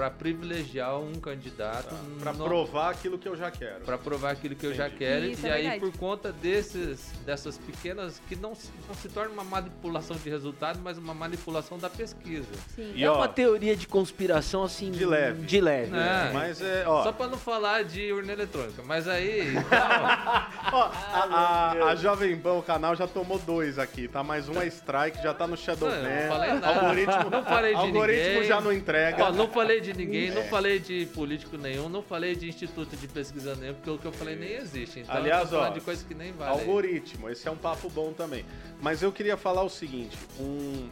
[0.00, 3.80] para privilegiar um candidato Pra no- provar aquilo que eu já quero.
[3.84, 4.98] Pra provar aquilo que eu já Entendi.
[4.98, 5.26] quero.
[5.26, 5.80] Isso, e é aí, verdade.
[5.80, 8.18] por conta desses, dessas pequenas.
[8.26, 12.48] que não se, não se torna uma manipulação de resultado, mas uma manipulação da pesquisa.
[12.74, 12.92] Sim.
[12.94, 14.90] E É ó, uma teoria de conspiração assim.
[14.90, 15.44] De leve.
[15.44, 15.94] De leve.
[15.94, 16.30] É.
[16.32, 18.82] Mas é, ó, Só pra não falar de urna eletrônica.
[18.82, 19.52] Mas aí.
[20.72, 24.22] ó, a, a, a Jovem Pan, o canal já tomou dois aqui, tá?
[24.22, 25.96] Mais um é strike, já tá no Não, Shadowman.
[25.98, 26.66] eu não falei nada.
[26.80, 28.44] Algoritmo, Não falei de algoritmo ninguém.
[28.48, 29.24] já não entrega.
[29.24, 30.34] Ó, não falei de ninguém, É.
[30.34, 34.06] não falei de político nenhum, não falei de instituto de pesquisa nenhum, porque o que
[34.06, 35.00] eu falei nem existe.
[35.00, 36.52] Então Aliás, ó, de coisa que nem vale.
[36.60, 38.44] Algoritmo, esse é um papo bom também.
[38.80, 40.88] Mas eu queria falar o seguinte: um,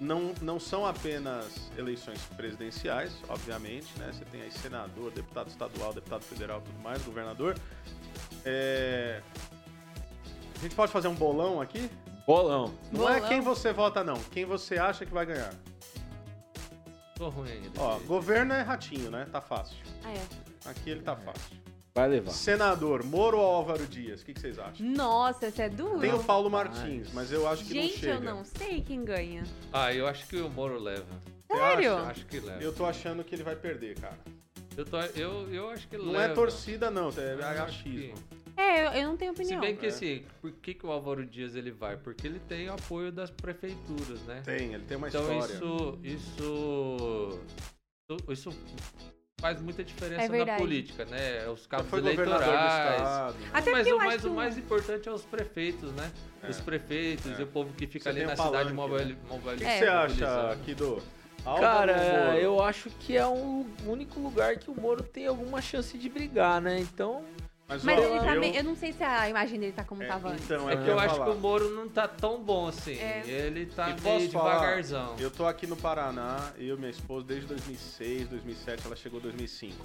[0.00, 4.10] não, não são apenas eleições presidenciais, obviamente, né?
[4.12, 7.56] Você tem aí senador, deputado estadual, deputado federal, tudo mais, governador.
[8.44, 9.20] É,
[10.58, 11.88] A gente pode fazer um bolão aqui?
[12.26, 12.72] Bolão.
[12.92, 13.28] Não é Bolão?
[13.28, 14.14] quem você vota, não.
[14.30, 15.52] Quem você acha que vai ganhar.
[17.22, 17.70] Tô ruim ainda.
[17.80, 19.28] Ó, governo é ratinho, né?
[19.30, 19.76] Tá fácil.
[20.02, 20.20] Ah, é.
[20.68, 21.56] Aqui ele tá fácil.
[21.94, 22.32] Vai levar.
[22.32, 24.22] Senador, Moro ou Álvaro Dias?
[24.22, 24.84] O que, que vocês acham?
[24.84, 26.00] Nossa, essa é duro.
[26.00, 28.14] Tem o Paulo Martins, mas eu acho que não Gente, chega.
[28.14, 29.44] eu não sei quem ganha.
[29.72, 31.06] Ah, eu acho que o Moro leva.
[31.48, 31.94] Você Sério?
[31.96, 32.10] acha?
[32.10, 32.60] Acho que leva.
[32.60, 34.18] Eu tô achando que ele vai perder, cara.
[34.76, 36.32] Eu, tô, eu, eu acho que ele Não leva.
[36.32, 38.14] é torcida, não, é Eu acho achismo.
[38.14, 39.60] que- É, eu, eu não tenho Se opinião.
[39.60, 39.88] bem que É.
[39.88, 41.96] assim, por que, que o Álvaro Dias ele vai?
[41.96, 44.42] Porque ele tem o apoio das prefeituras, né?
[44.44, 45.52] Tem, ele tem uma então história.
[45.54, 47.38] isso, isso.
[48.28, 48.50] isso- Isso
[49.40, 50.58] faz muita É diferença na verdade.
[50.62, 51.48] política, né?
[51.48, 52.94] Os Já cabos foi governador do eleitorais.
[53.02, 53.34] estado.
[53.38, 53.50] né?
[53.52, 56.12] Até mas o, mais, que o mais importante é os prefeitos, né?
[56.42, 56.48] É.
[56.50, 57.40] Os prefeitos É.
[57.40, 59.18] e o povo que fica Você ali na um cidade palanque, mobili- né?
[59.30, 59.72] O que, É.
[59.72, 60.64] que você acha, mobilizando.
[60.64, 61.02] Kido?
[61.44, 65.60] Álvaro ou Cara, eu acho que é o único lugar que o Moro tem alguma
[65.60, 66.78] chance de brigar, né?
[66.78, 67.24] Então,
[67.72, 69.82] Mas, Mas ó, ele tá eu- meio- Eu não sei se a imagem dele tá
[69.84, 70.44] como É, tava antes.
[70.44, 71.24] então, É eu que eu acho falar.
[71.30, 72.98] que o Moro não tá tão bom assim.
[72.98, 73.22] É.
[73.26, 74.52] Ele tá E meio posso falar?
[74.54, 75.16] devagarzão.
[75.18, 79.22] Eu tô aqui no Paraná, eu e minha esposa, desde 2006, 2007, ela chegou em
[79.22, 79.76] 2005.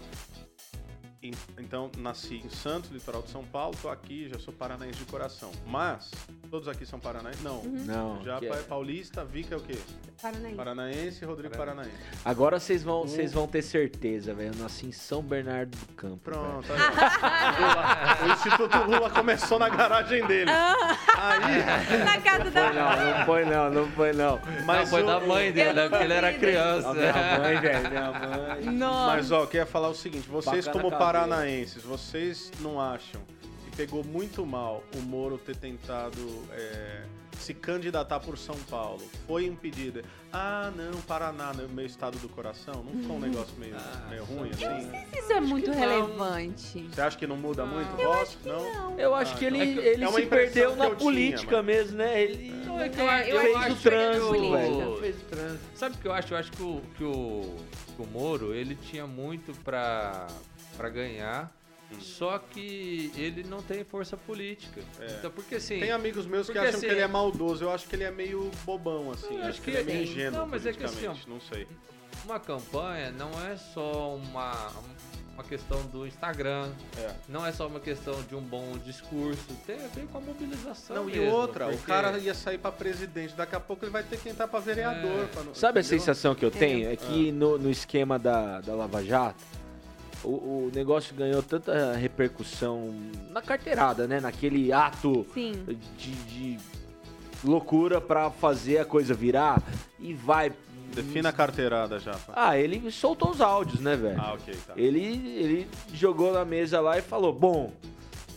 [1.57, 5.51] Então, nasci em Santos, litoral de São Paulo, tô aqui, já sou paranaense de coração.
[5.65, 6.11] Mas,
[6.49, 7.41] todos aqui são paranaenses?
[7.41, 7.63] Não.
[7.63, 8.23] Não.
[8.23, 9.77] Já que é Paulista, Vika é o quê?
[10.21, 10.55] Paranaense.
[10.55, 11.91] Paranaense, Rodrigo Paranaense.
[12.23, 14.53] Agora vocês vão, vocês vão ter certeza, velho.
[14.55, 16.19] Eu nasci em São Bernardo do Campo.
[16.23, 20.51] Pronto, aí, o Instituto Lula começou na garagem dele.
[20.51, 22.71] Aí, Na casa da.
[22.73, 24.39] não, não foi não, não foi não.
[24.65, 25.89] mas não, foi o- da mãe dele, né?
[25.89, 26.93] Porque ele era criança.
[26.93, 28.65] minha mãe, velho, minha mãe.
[28.77, 29.07] Nossa.
[29.15, 30.95] Mas ó, eu queria falar o seguinte, vocês Bacana como.
[31.11, 33.21] Paranaenses, vocês não acham
[33.63, 36.19] que pegou muito mal o Moro ter tentado
[36.51, 37.03] é,
[37.39, 39.01] se candidatar por São Paulo?
[39.25, 40.01] Foi impedido.
[40.33, 44.25] Ah, não, Paraná, né, meu estado do coração, não foi um negócio meio, Ah, meio
[44.25, 44.91] ruim assim?
[45.17, 45.77] Isso é muito não.
[45.79, 46.85] relevante.
[46.91, 47.73] Você acha que não muda Não.
[47.75, 48.37] muito o Eu voto?
[48.45, 48.99] Não.
[48.99, 50.99] Eu acho Ah, que ele, é que- ele é uma se perdeu na eu tinha,
[50.99, 52.21] política mas- mesmo, né?
[52.21, 54.97] Ele Não, é que É, eu fez acho o trânsito, velho.
[54.99, 55.63] Fez o trânsito.
[55.73, 56.33] Sabe o que eu acho?
[56.33, 57.55] Eu acho que o, que o,
[57.95, 60.27] que o Moro, ele tinha muito pra,
[60.77, 61.51] pra ganhar,
[61.91, 62.01] Hum.
[62.01, 64.81] só que ele não tem força política.
[64.99, 65.15] É.
[65.19, 65.79] Então, porque assim...
[65.79, 68.11] Tem amigos meus que acham assim, que ele é maldoso, eu acho que ele é
[68.11, 69.35] meio bobão, assim.
[69.35, 70.11] Eu acho acho que que ele é meio sim.
[70.13, 71.65] ingênuo Não, mas é que assim, não sei.
[72.25, 74.69] Uma campanha não é só uma,
[75.33, 77.13] uma questão do Instagram, É.
[77.29, 80.93] não é só uma questão de um bom discurso, tem a ver com a mobilização
[80.93, 83.91] Não, e mesmo, outra, o porque- cara ia sair pra presidente, daqui a pouco ele
[83.91, 85.23] vai ter que entrar pra vereador.
[85.23, 85.27] É.
[85.27, 85.99] pra não- Sabe a entendeu?
[85.99, 86.89] sensação que eu tenho?
[86.89, 86.97] É Ah.
[86.97, 89.41] que no, no esquema da, da Lava Jato,
[90.23, 92.93] o, o negócio ganhou tanta repercussão
[93.31, 94.19] na carteirada, né?
[94.19, 95.53] Naquele ato Sim.
[95.97, 96.59] de, de
[97.43, 99.61] loucura pra fazer a coisa virar
[99.99, 100.51] e vai.
[100.93, 102.13] Defina a carteirada já.
[102.13, 102.33] pá.
[102.35, 104.19] Ah, ele soltou os áudios, né, velho?
[104.19, 104.73] Ah, ok, tá.
[104.75, 105.03] Ele,
[105.37, 107.73] ele jogou na mesa lá e falou, bom.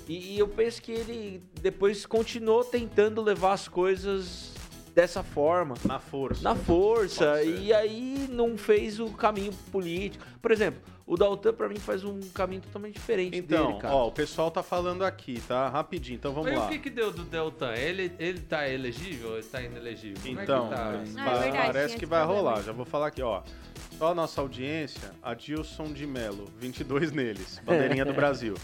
[0.09, 4.53] E, e eu penso que ele depois continuou tentando levar as coisas
[4.95, 5.75] dessa forma.
[5.85, 6.43] Na força.
[6.43, 7.43] Na força.
[7.45, 10.25] E aí não fez o caminho político.
[10.43, 10.81] Por exemplo,
[11.13, 13.93] o Daltan pra mim faz um caminho totalmente diferente Então, dele, cara.
[13.95, 15.69] ó, o pessoal tá falando aqui, tá?
[15.69, 16.67] Rapidinho, então vamos Mas lá.
[16.67, 17.73] o que que deu do Deltan?
[17.75, 20.19] Ele, ele tá elegível ou ele tá inelegível?
[20.23, 20.77] Como é que Então, tá?
[20.77, 22.63] Ah, pa- é verdade, parece que vai problema rolar.
[22.63, 23.43] Já vou falar aqui, ó.
[23.99, 28.55] Só a nossa audiência, Adilson de Melo, 22 neles, bandeirinha do Brasil.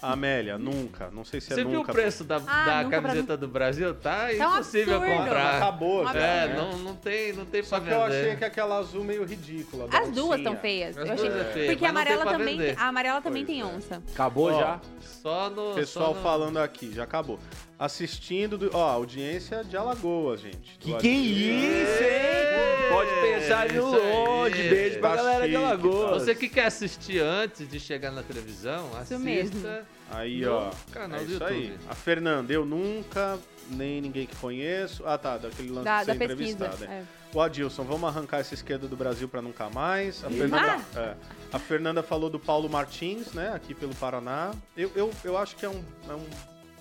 [0.00, 1.92] A Amélia, nunca, não sei se é Você viu o nunca.
[1.92, 3.94] preço da, Ah, da nunca pra camiseta do Brasil?
[3.94, 5.18] Tá Tá um impossível absurdo.
[5.18, 5.56] comprar.
[5.56, 6.54] Acabou, já, É, né?
[6.56, 9.86] não, não tem, não tem Só pra que eu achei que aquela azul meio ridícula.
[9.92, 10.96] As duas estão feias.
[10.96, 11.28] As Eu achei...
[11.28, 12.78] é Porque a mas não amarela também, vender.
[12.78, 13.74] a amarela também Pois tem é.
[13.74, 14.02] onça.
[14.12, 14.80] Acabou Ó, já?
[15.00, 15.74] Só no.
[15.74, 16.22] Pessoal só no...
[16.22, 17.38] falando aqui, já acabou.
[17.78, 20.78] Assistindo, do, ó, audiência de Alagoas, gente.
[20.78, 22.88] Que que é isso, hein?
[22.88, 24.12] Pode pensar isso aí.
[24.14, 24.68] longe.
[24.68, 26.22] Beijo pra Tá galera de Alagoas.
[26.22, 29.68] Você que quer assistir antes de chegar na televisão, assista mesmo.
[30.10, 30.70] Aí, no ó.
[30.92, 31.52] canal é do isso YouTube.
[31.54, 31.78] aí.
[31.88, 33.38] A Fernanda, eu nunca,
[33.70, 35.02] nem ninguém que conheço.
[35.04, 36.52] Ah, tá, daquele lance Da, de da ser pesquisa.
[36.66, 36.84] entrevistado.
[36.90, 37.02] é.
[37.34, 40.24] O Adilson, vamos arrancar essa esquerda do Brasil pra nunca mais.
[40.24, 41.14] A Fernanda, é.
[41.52, 44.54] a Fernanda falou do Paulo Martins, né, aqui pelo Paraná.
[44.76, 46.26] Eu, eu, eu acho que é um, é um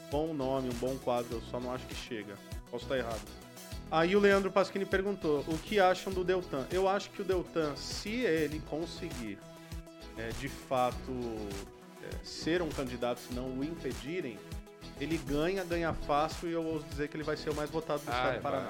[0.10, 2.36] bom nome, um bom quadro, eu só não acho que chega.
[2.72, 3.22] Posso estar errado.
[3.91, 6.66] Aí o Leandro Pasquini perguntou, o que acham do Deltan?
[6.72, 9.38] Eu acho que o Deltan, se ele conseguir,
[10.18, 11.12] é, de fato,
[12.04, 14.39] é, ser um candidato, se não o impedirem,
[15.00, 18.02] ele ganha, ganha fácil e eu ouso dizer que ele vai ser o mais votado
[18.04, 18.52] do Ah, estado do vai.
[18.52, 18.70] Paraná.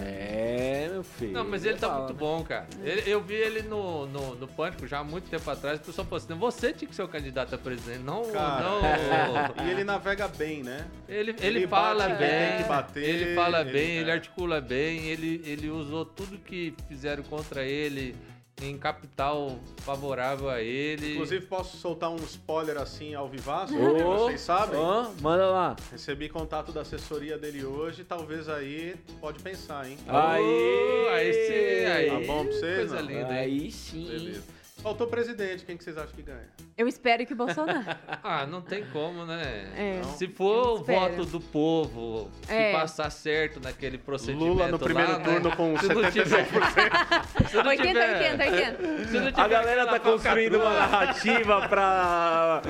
[0.00, 1.32] É, meu filho.
[1.32, 2.18] Não, mas ele tá Fala, muito né?
[2.20, 2.66] bom, cara.
[2.84, 5.80] Ele- eu vi ele no, no, no Pânico já há muito tempo atrás.
[5.80, 8.22] O pessoal falou assim: você tinha que ser o candidato a presidente, não.
[8.30, 8.80] Cara, não
[9.66, 10.86] E ele navega bem, né?
[11.08, 14.10] Ele, ele, Ele fala bate, bem, ele tem que bater, ele fala ele- bem, ele
[14.10, 14.14] é.
[14.14, 18.14] articula bem, ele, ele usou tudo que fizeram contra ele
[18.62, 21.14] em capital favorável a ele.
[21.14, 23.74] Inclusive, posso soltar um spoiler assim ao vivaço?
[23.76, 24.78] Ô, Vocês sabem?
[24.78, 25.76] ó, manda lá.
[25.90, 29.96] Recebi contato da assessoria dele hoje, talvez aí pode pensar, hein?
[30.06, 32.10] Aí, Oh, aí sim, aí.
[32.10, 33.08] Tá bom pra vocês, Coisa não?
[33.10, 33.28] linda?
[33.28, 34.06] Aí sim.
[34.06, 34.42] Beleza.
[34.82, 36.48] Faltou presidente, quem que vocês acham que ganha?
[36.76, 37.84] Eu espero que o Bolsonaro.
[38.24, 39.68] Ah, não tem como, né?
[39.76, 40.02] É.
[40.16, 42.72] Se for o voto do povo, se É.
[42.72, 45.24] passar certo naquele procedimento Lula no primeiro lá, né?
[45.24, 47.46] turno com Se não tiver- 76%.
[47.50, 49.04] Se não 80, tiver- 80, 80.
[49.08, 52.62] se não A galera tá construindo uma narrativa pra,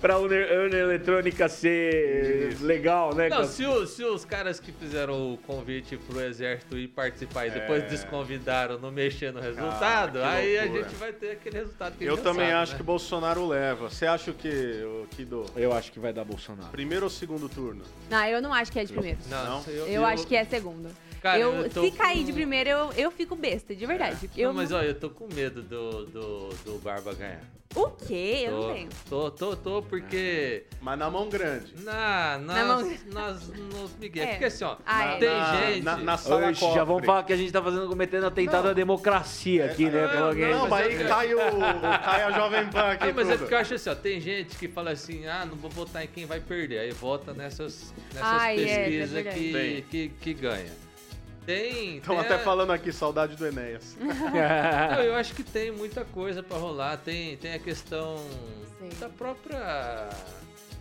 [0.00, 3.28] pra urna, urna eletrônica ser legal, né?
[3.28, 7.46] Não, com- se, o- se os caras que fizeram o convite pro exército ir participar
[7.46, 7.86] e depois É.
[7.86, 12.16] desconvidaram, não mexer no resultado, que aí a gente vai ter aquele resultado que Eu
[12.16, 12.78] também sabe, acho né?
[12.78, 13.88] que Bolsonaro leva.
[13.90, 15.46] Você acha o quê, ô, Kido?
[15.56, 16.70] Eu acho que vai dar Bolsonaro.
[16.70, 17.82] Primeiro ou segundo turno?
[18.08, 19.18] Não, eu não acho que é de primeiro.
[19.28, 20.90] Não, eu, Eu acho que é segundo.
[21.20, 24.30] Cara, eu, eu tô se cair com- de primeira, eu, eu fico besta, de verdade.
[24.36, 27.42] Eu Não, mas olha, eu tô com medo do, do, do Barba ganhar.
[27.76, 28.42] O quê?
[28.46, 28.88] Eu tô, não tenho.
[29.08, 30.64] Tô, tô, tô, porque.
[30.80, 31.72] Mas na mão grande.
[31.84, 34.24] Na, Na nas, mão- nas, nos Miguel.
[34.24, 34.26] É.
[34.30, 35.18] Porque assim, ó, Ah, na, é.
[35.18, 35.82] tem na, gente.
[35.84, 38.70] Na, na sala Oxe, já vamos falar que a gente tá fazendo, cometendo atentado Não.
[38.70, 40.02] à democracia aqui, né?
[40.02, 40.50] não, Pelo alguém.
[40.50, 41.38] Não, mas aí Mas- cai, o,
[42.02, 43.38] cai a Jovem Pan aqui Ah, mas é tudo.
[43.42, 46.08] porque eu acho assim, ó, tem gente que fala assim, ah, não vou votar em
[46.08, 46.78] quem vai perder.
[46.80, 50.72] Aí vota nessas, nessas Ai, é, é pesquisas que, que, que ganha.
[51.50, 51.96] Tem.
[51.98, 53.96] Estão até a- falando aqui, saudade do Enéas.
[54.00, 56.96] Não, eu acho que tem muita coisa pra rolar.
[56.98, 58.16] Tem, tem a questão
[58.78, 58.88] Sei.
[59.00, 60.08] da própria.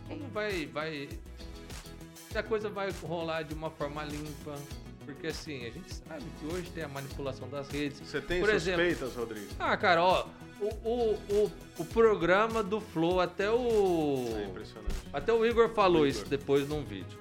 [0.08, 0.66] Como vai.
[0.68, 1.10] vai
[2.32, 4.56] se a coisa vai rolar de uma forma limpa.
[5.06, 8.00] Porque assim, a gente sabe que hoje tem a manipulação das redes.
[8.02, 9.48] Você tem Por exemplo- suspeitas, Rodrigo?
[9.58, 10.28] Ah, cara, ó,
[10.62, 14.26] o, o, o, o programa do Flow, até o.
[14.38, 14.94] É impressionante.
[15.12, 16.30] Até o Igor falou O isso Igor.
[16.30, 17.18] depois num vídeo.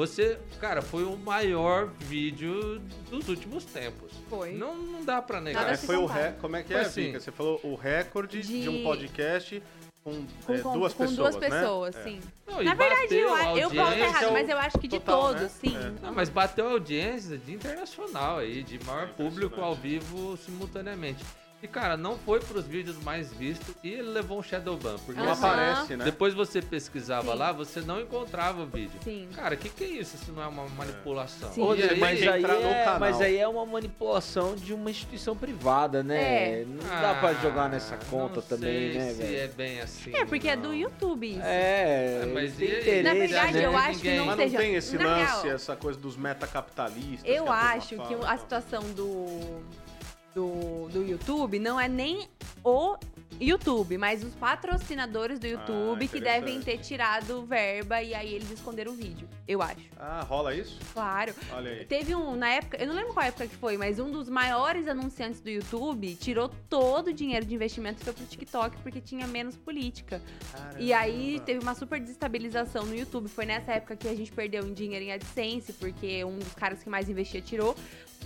[0.00, 2.78] Você, cara, foi o maior vídeo
[3.10, 4.10] dos últimos tempos.
[4.30, 4.52] Foi.
[4.54, 5.60] Não, não dá pra negar.
[5.60, 6.30] Nada É, se foi o compara.
[6.30, 6.36] re...
[6.40, 7.12] Como é que Foi é, assim.
[7.12, 9.62] Você falou o recorde de, De- um podcast
[10.02, 11.50] com, Com, é, com- duas com pessoas, duas né?
[11.60, 12.02] pessoas, É.
[12.02, 12.20] sim.
[12.48, 13.28] Não, Na verdade, eu,
[13.58, 15.48] eu posso errado, mas eu acho que de total, todos, né?
[15.60, 15.76] sim.
[15.76, 15.92] É.
[16.06, 21.22] Não, mas bateu a audiência de internacional aí, de maior É público ao vivo simultaneamente.
[21.62, 24.96] E, cara, não foi pros vídeos mais vistos e ele levou um Shadowban.
[25.04, 26.06] Porque Não aparece, né?
[26.06, 27.38] depois você pesquisava Sim.
[27.38, 28.98] lá, você não encontrava o vídeo.
[29.04, 29.28] Sim.
[29.36, 31.52] Cara, o que, que é isso se não é uma manipulação?
[31.52, 31.76] Sim.
[31.76, 36.02] Zé, aí, mas, que aí é, mas aí é uma manipulação de uma instituição privada,
[36.02, 36.60] né?
[36.62, 36.64] É.
[36.64, 39.36] Não dá pra Ah, jogar nessa conta não também, sei né, se velho?
[39.36, 40.16] é bem assim.
[40.16, 40.74] É, porque é do não.
[40.74, 41.42] YouTube isso.
[41.44, 43.66] É, É, mas tem e interesse, Na verdade, né?
[43.66, 45.98] eu acho que Ninguém- não Mas não seja- tem esse na lance, real, essa coisa
[46.00, 47.22] dos metacapitalistas.
[47.22, 49.60] que Eu turma acho que fala, a situação do,
[50.34, 52.28] do, do YouTube não é nem
[52.64, 52.96] o
[53.40, 58.50] YouTube, mas os patrocinadores do YouTube que devem Ah, ter tirado verba e aí eles
[58.50, 59.26] esconderam o vídeo.
[59.48, 59.80] Eu acho.
[59.98, 60.78] Ah, rola isso?
[60.92, 61.32] Claro.
[61.52, 61.84] Olha aí.
[61.86, 64.86] Teve um, na época, eu não lembro qual época que foi, mas um dos maiores
[64.86, 69.26] anunciantes do YouTube tirou todo o dinheiro de investimento e foi pro TikTok porque tinha
[69.26, 70.20] menos política.
[70.78, 71.44] E aí Caramba.
[71.46, 73.26] teve uma super desestabilização no YouTube.
[73.28, 76.82] Foi nessa época que a gente perdeu em dinheiro em AdSense, porque um dos caras
[76.82, 77.74] que mais investia tirou.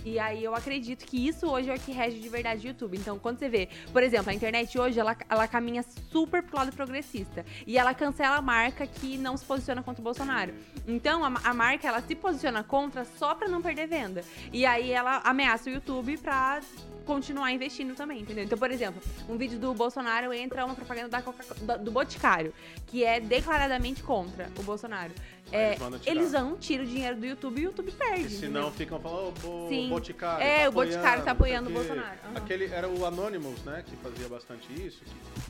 [0.03, 2.97] E aí eu acredito que isso hoje é o que rege de verdade o YouTube.
[2.97, 6.71] Então, quando você vê, por exemplo, a internet hoje, ela, ela caminha super pro lado
[6.71, 7.45] progressista.
[7.65, 10.53] E ela cancela a marca que não se posiciona contra o Bolsonaro.
[10.87, 14.23] Então, a, a marca, ela se posiciona contra só pra não perder venda.
[14.51, 16.61] E aí ela ameaça o YouTube pra
[17.05, 18.43] continuar investindo também, entendeu?
[18.43, 21.43] Então, por exemplo, um vídeo do Bolsonaro entra uma propaganda da Coca
[21.77, 22.53] do Boticário,
[22.87, 25.13] que é declaradamente contra o Bolsonaro.
[25.51, 26.15] É, eles tirar.
[26.15, 28.25] eles vão, tiram o dinheiro do YouTube e o YouTube perde.
[28.25, 29.89] E se não, ficam falando, ô, o.
[29.89, 30.43] Boticário.
[30.45, 31.79] É, tá o Boticário tá apoiando sei o.
[31.79, 32.17] Bolsonaro.
[32.25, 32.37] Aham.
[32.37, 33.83] Aquele era o Anonymous, né?
[33.85, 35.01] Que fazia bastante isso.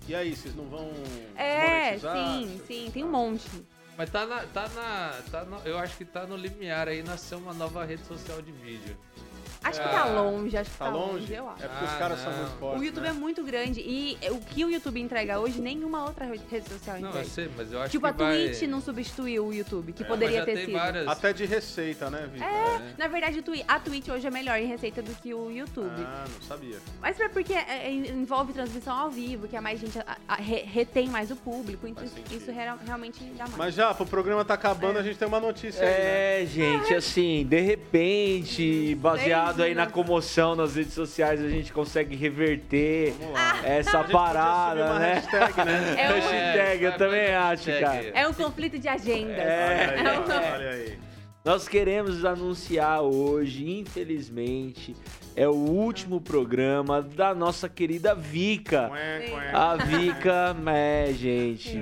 [0.07, 0.91] E aí, vocês não vão.
[1.35, 3.49] É, sim, sim, tem um monte.
[3.97, 4.41] Mas tá na.
[4.43, 8.03] Tá na tá no- eu acho que tá no limiar aí nascer uma nova rede
[8.05, 8.97] social de vídeo.
[9.65, 11.33] Acho que Ah, tá longe, acho que Tá tá, longe?
[11.33, 11.63] eu acho.
[11.63, 12.37] É porque os Ah, caras são não.
[12.39, 12.81] muito fortes.
[12.81, 13.09] O YouTube né?
[13.09, 17.03] é muito grande e o que o YouTube entrega hoje, nenhuma outra rede social Não,
[17.05, 17.27] eu entrega.
[17.29, 18.45] sei, mas eu acho Tipo, que a vai...
[18.45, 20.73] Twitch não substituiu o YouTube, que É, poderia mas já ter tem sido.
[20.77, 21.07] várias...
[21.07, 22.47] Até de receita, né, Vitor?
[22.47, 22.81] É.
[22.97, 25.89] Na verdade, a Twitch hoje é melhor em receita do que o YouTube.
[25.97, 26.77] Ah, não sabia.
[27.01, 30.35] Mas é porque é, é, envolve transmissão ao vivo, que a mais gente a- a-
[30.35, 33.57] re- retém mais o público, então isso, isso real- realmente dá mais.
[33.57, 36.43] Mas já, pro programa tá acabando, a gente tem uma notícia aí, né?
[36.43, 42.15] É, gente, assim, de repente, baseado aí na comoção nas redes sociais, a gente consegue
[42.15, 43.65] reverter lá.
[43.65, 45.13] essa parada, né?
[45.15, 45.95] hashtag, né?
[45.97, 48.11] É um- Hashtag, eu também acho, cara.
[48.13, 49.37] É um conflito de agendas.
[49.37, 49.95] É.
[49.99, 50.99] Olha aí, É um- olha aí.
[51.43, 54.95] Nós queremos anunciar hoje, infelizmente,
[55.35, 58.15] é o último programa da nossa querida
[58.89, 59.51] ué.
[59.53, 61.77] A Vica, é, gente.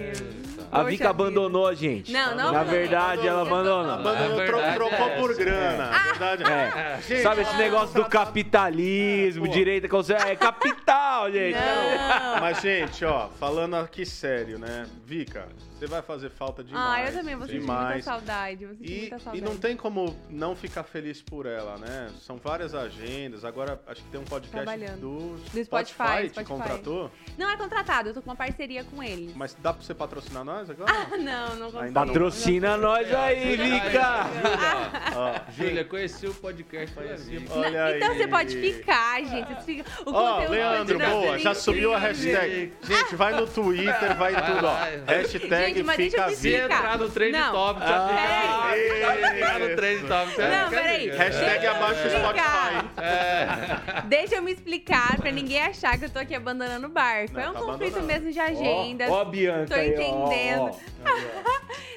[0.74, 2.12] A Vica abandonou a gente.
[2.12, 3.92] Não, não Na verdade, ela abandonou.
[3.94, 5.90] Abandonou, É verdade, trocou é, por grana.
[5.94, 6.04] Ah!
[6.10, 6.44] Verdade.
[6.44, 7.00] É.
[7.08, 9.52] Gente, Sabe esse negócio do capitalismo, Pô.
[9.52, 11.56] direita, conserva- é capital, gente.
[11.56, 12.42] Não.
[12.42, 14.86] Mas, gente, ó, falando aqui sério, né?
[15.06, 15.48] Vica,
[15.84, 17.08] você vai fazer falta demais.
[17.08, 18.66] Ah, eu também vou sentir muita saudade.
[18.66, 19.44] Vou sentir E, muita e saudade.
[19.46, 22.10] não tem como não ficar feliz por ela, né?
[22.22, 23.44] São várias agendas.
[23.44, 26.46] Agora, acho que tem um podcast do, Do Spotify, te Spotify.
[26.46, 27.12] contratou.
[27.38, 29.36] Não é contratado, eu tô com uma parceria com eles.
[29.36, 30.92] Mas dá pra você patrocinar nós agora?
[30.92, 31.80] Ah, não, não consigo.
[31.84, 32.08] Ainda não.
[32.08, 34.26] Patrocina nós aí, Vica.
[35.16, 36.96] Ó, Júlia, conheci o podcast
[37.30, 37.52] Vic.
[37.52, 37.98] olha aí.
[37.98, 39.64] Então você pode ficar, gente.
[39.66, 42.74] Ficam- O Ó, conteúdo Leandro, boa, já subiu a hashtag.
[42.84, 44.78] Gente, vai no Twitter, vai em tudo, ó.
[45.08, 46.78] Hashtag Gente, mas deixa eu me Se explicar.
[46.78, 47.52] entrar no trend Não.
[47.52, 49.36] top, já Ah, fica.
[49.36, 50.32] entrar no trend top.
[50.42, 51.10] Não, peraí.
[51.10, 52.72] Hashtag abaixo o Explicar.
[52.72, 53.02] Spotify.
[53.02, 54.02] É.
[54.06, 57.34] Deixa eu me explicar pra ninguém achar que eu tô aqui abandonando o barco.
[57.34, 59.06] Não, é um tá conflito mesmo de agenda.
[59.10, 60.62] Ó, ó a Bianca Tô aí, ó, entendendo.
[60.62, 60.93] ó.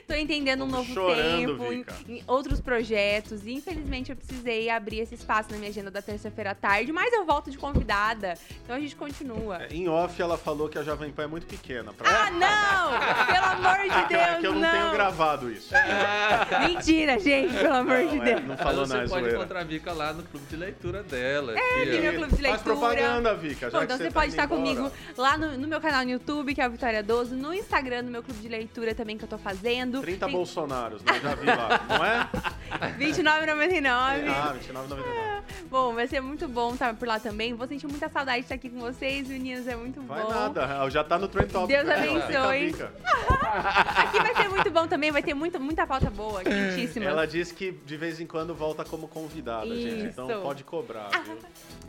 [0.07, 3.45] Tô entendendo um novo chorando, tempo, em, em outros projetos.
[3.45, 7.13] E infelizmente eu precisei abrir esse espaço na minha agenda da terça-feira à tarde, mas
[7.13, 8.35] eu volto de convidada.
[8.63, 9.63] Então a gente continua.
[9.65, 11.93] É, Em off, ela falou que a Jovem Pan é muito pequena.
[11.93, 12.09] Pra...
[12.09, 13.27] Ah, não!
[13.27, 15.75] Pelo amor de É Deus, é que eu não, tenho gravado isso.
[16.69, 18.41] Mentira, gente, pelo amor de Não, é, Deus.
[18.43, 19.39] não Mas falou você nada, pode zoeira.
[19.39, 21.53] encontrar a Vika lá no clube de leitura dela.
[21.59, 22.65] É, aqui, meu clube de Faz leitura.
[22.77, 23.71] propaganda, Vika.
[23.71, 24.61] Já Bom, então você tá pode estar embora.
[24.61, 28.03] comigo lá no, no meu canal no YouTube, que é o Vitória 12, no Instagram,
[28.03, 30.01] no meu clube de leitura também que eu tô fazendo.
[30.01, 31.21] 30 Tem Bolsonaros, né?
[31.23, 31.81] Já vi lá.
[31.89, 32.29] Não é?
[32.99, 33.87] 29,99.
[33.89, 35.36] Ah, 29,99.
[35.71, 37.55] Bom, vai ser muito bom estar por lá também.
[37.55, 39.67] Vou sentir muita saudade de estar aqui com vocês, meninas.
[39.67, 40.29] É muito Vai bom.
[40.29, 40.89] nada.
[40.91, 41.67] Já tá no Trend Top.
[41.67, 41.95] Deus né?
[41.95, 42.75] Abençoe.
[43.97, 47.07] Aqui vai ser muito bom também, vai ter muita, muita pauta boa, quentíssima.
[47.07, 50.07] Ela disse que de vez em quando volta como convidada, gente.
[50.07, 50.41] Então Isso.
[50.41, 51.37] pode cobrar, viu?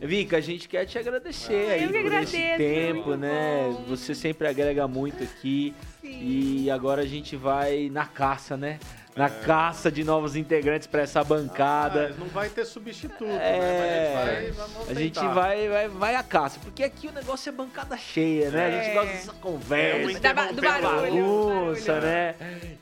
[0.00, 3.20] Vika, a gente quer te agradecer Ah, aí eu que por esse agradeço, tempo, muito
[3.20, 3.68] né?
[3.72, 3.84] bom.
[3.88, 5.74] Você sempre agrega muito aqui.
[6.00, 6.20] Sim.
[6.22, 8.78] E agora a gente vai na caça, né?
[9.18, 12.12] Na caça de novos integrantes pra essa bancada.
[12.14, 14.14] Ah, não vai ter substituto, É, né?
[14.16, 17.12] Mas a gente vai, vamos a gente vai, vai, vai à caça, porque aqui o
[17.12, 18.66] negócio é bancada cheia, né?
[18.66, 18.94] A gente É.
[18.94, 21.24] gosta dessa conversa, É, Da ba- do interrompendo barulho.
[21.24, 22.06] bagunça, barulho.
[22.06, 22.34] né?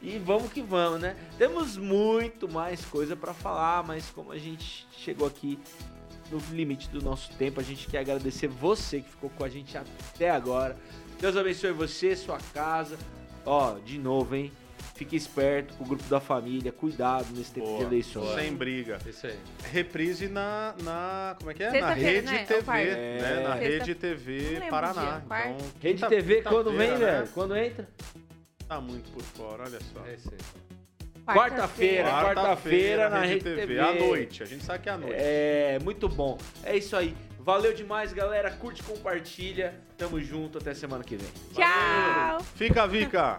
[0.03, 1.17] E vamos que vamos, né?
[1.39, 5.59] Temos muito mais coisa pra falar, mas como a gente chegou aqui
[6.31, 9.77] no limite do nosso tempo, a gente quer agradecer você que ficou com a gente
[9.79, 10.77] até agora.
[11.19, 12.99] Deus abençoe você, sua casa.
[13.47, 14.53] Ó, de novo, hein?
[14.97, 17.85] Fique esperto com o grupo da família, cuidado nesse tempo de Boa.
[17.85, 18.35] eleições.
[18.35, 18.99] Sem briga.
[19.07, 19.39] Isso aí.
[19.71, 21.37] Reprise na, na.
[21.39, 21.67] Como é que é?
[21.67, 22.45] Na Sexta-feira, Rede né?
[22.47, 22.63] TV.
[22.63, 22.97] quarta?
[22.97, 23.19] Né?
[23.19, 25.03] Na Sexta- Rede TV Paraná.
[25.03, 25.21] dia.
[25.29, 25.49] Quarta?
[25.51, 26.97] Então, Rede quinta- TV quando vem, né?
[26.97, 27.29] velho?
[27.29, 27.89] Quando entra?
[28.67, 30.07] Tá muito por fora, olha só.
[30.07, 30.39] É isso aí.
[31.27, 32.09] Quarta-feira.
[32.09, 33.79] quarta-feira na Rede TV.
[33.79, 34.43] À noite.
[34.43, 35.15] A gente sabe que é à noite.
[35.19, 36.39] É, muito bom.
[36.65, 37.15] É isso aí.
[37.39, 38.51] Valeu demais, galera.
[38.51, 39.75] Curte, compartilha.
[39.99, 40.57] Tamo junto.
[40.59, 41.29] Até semana que vem.
[41.53, 42.41] Tchau!
[42.55, 43.39] Fica, Vika!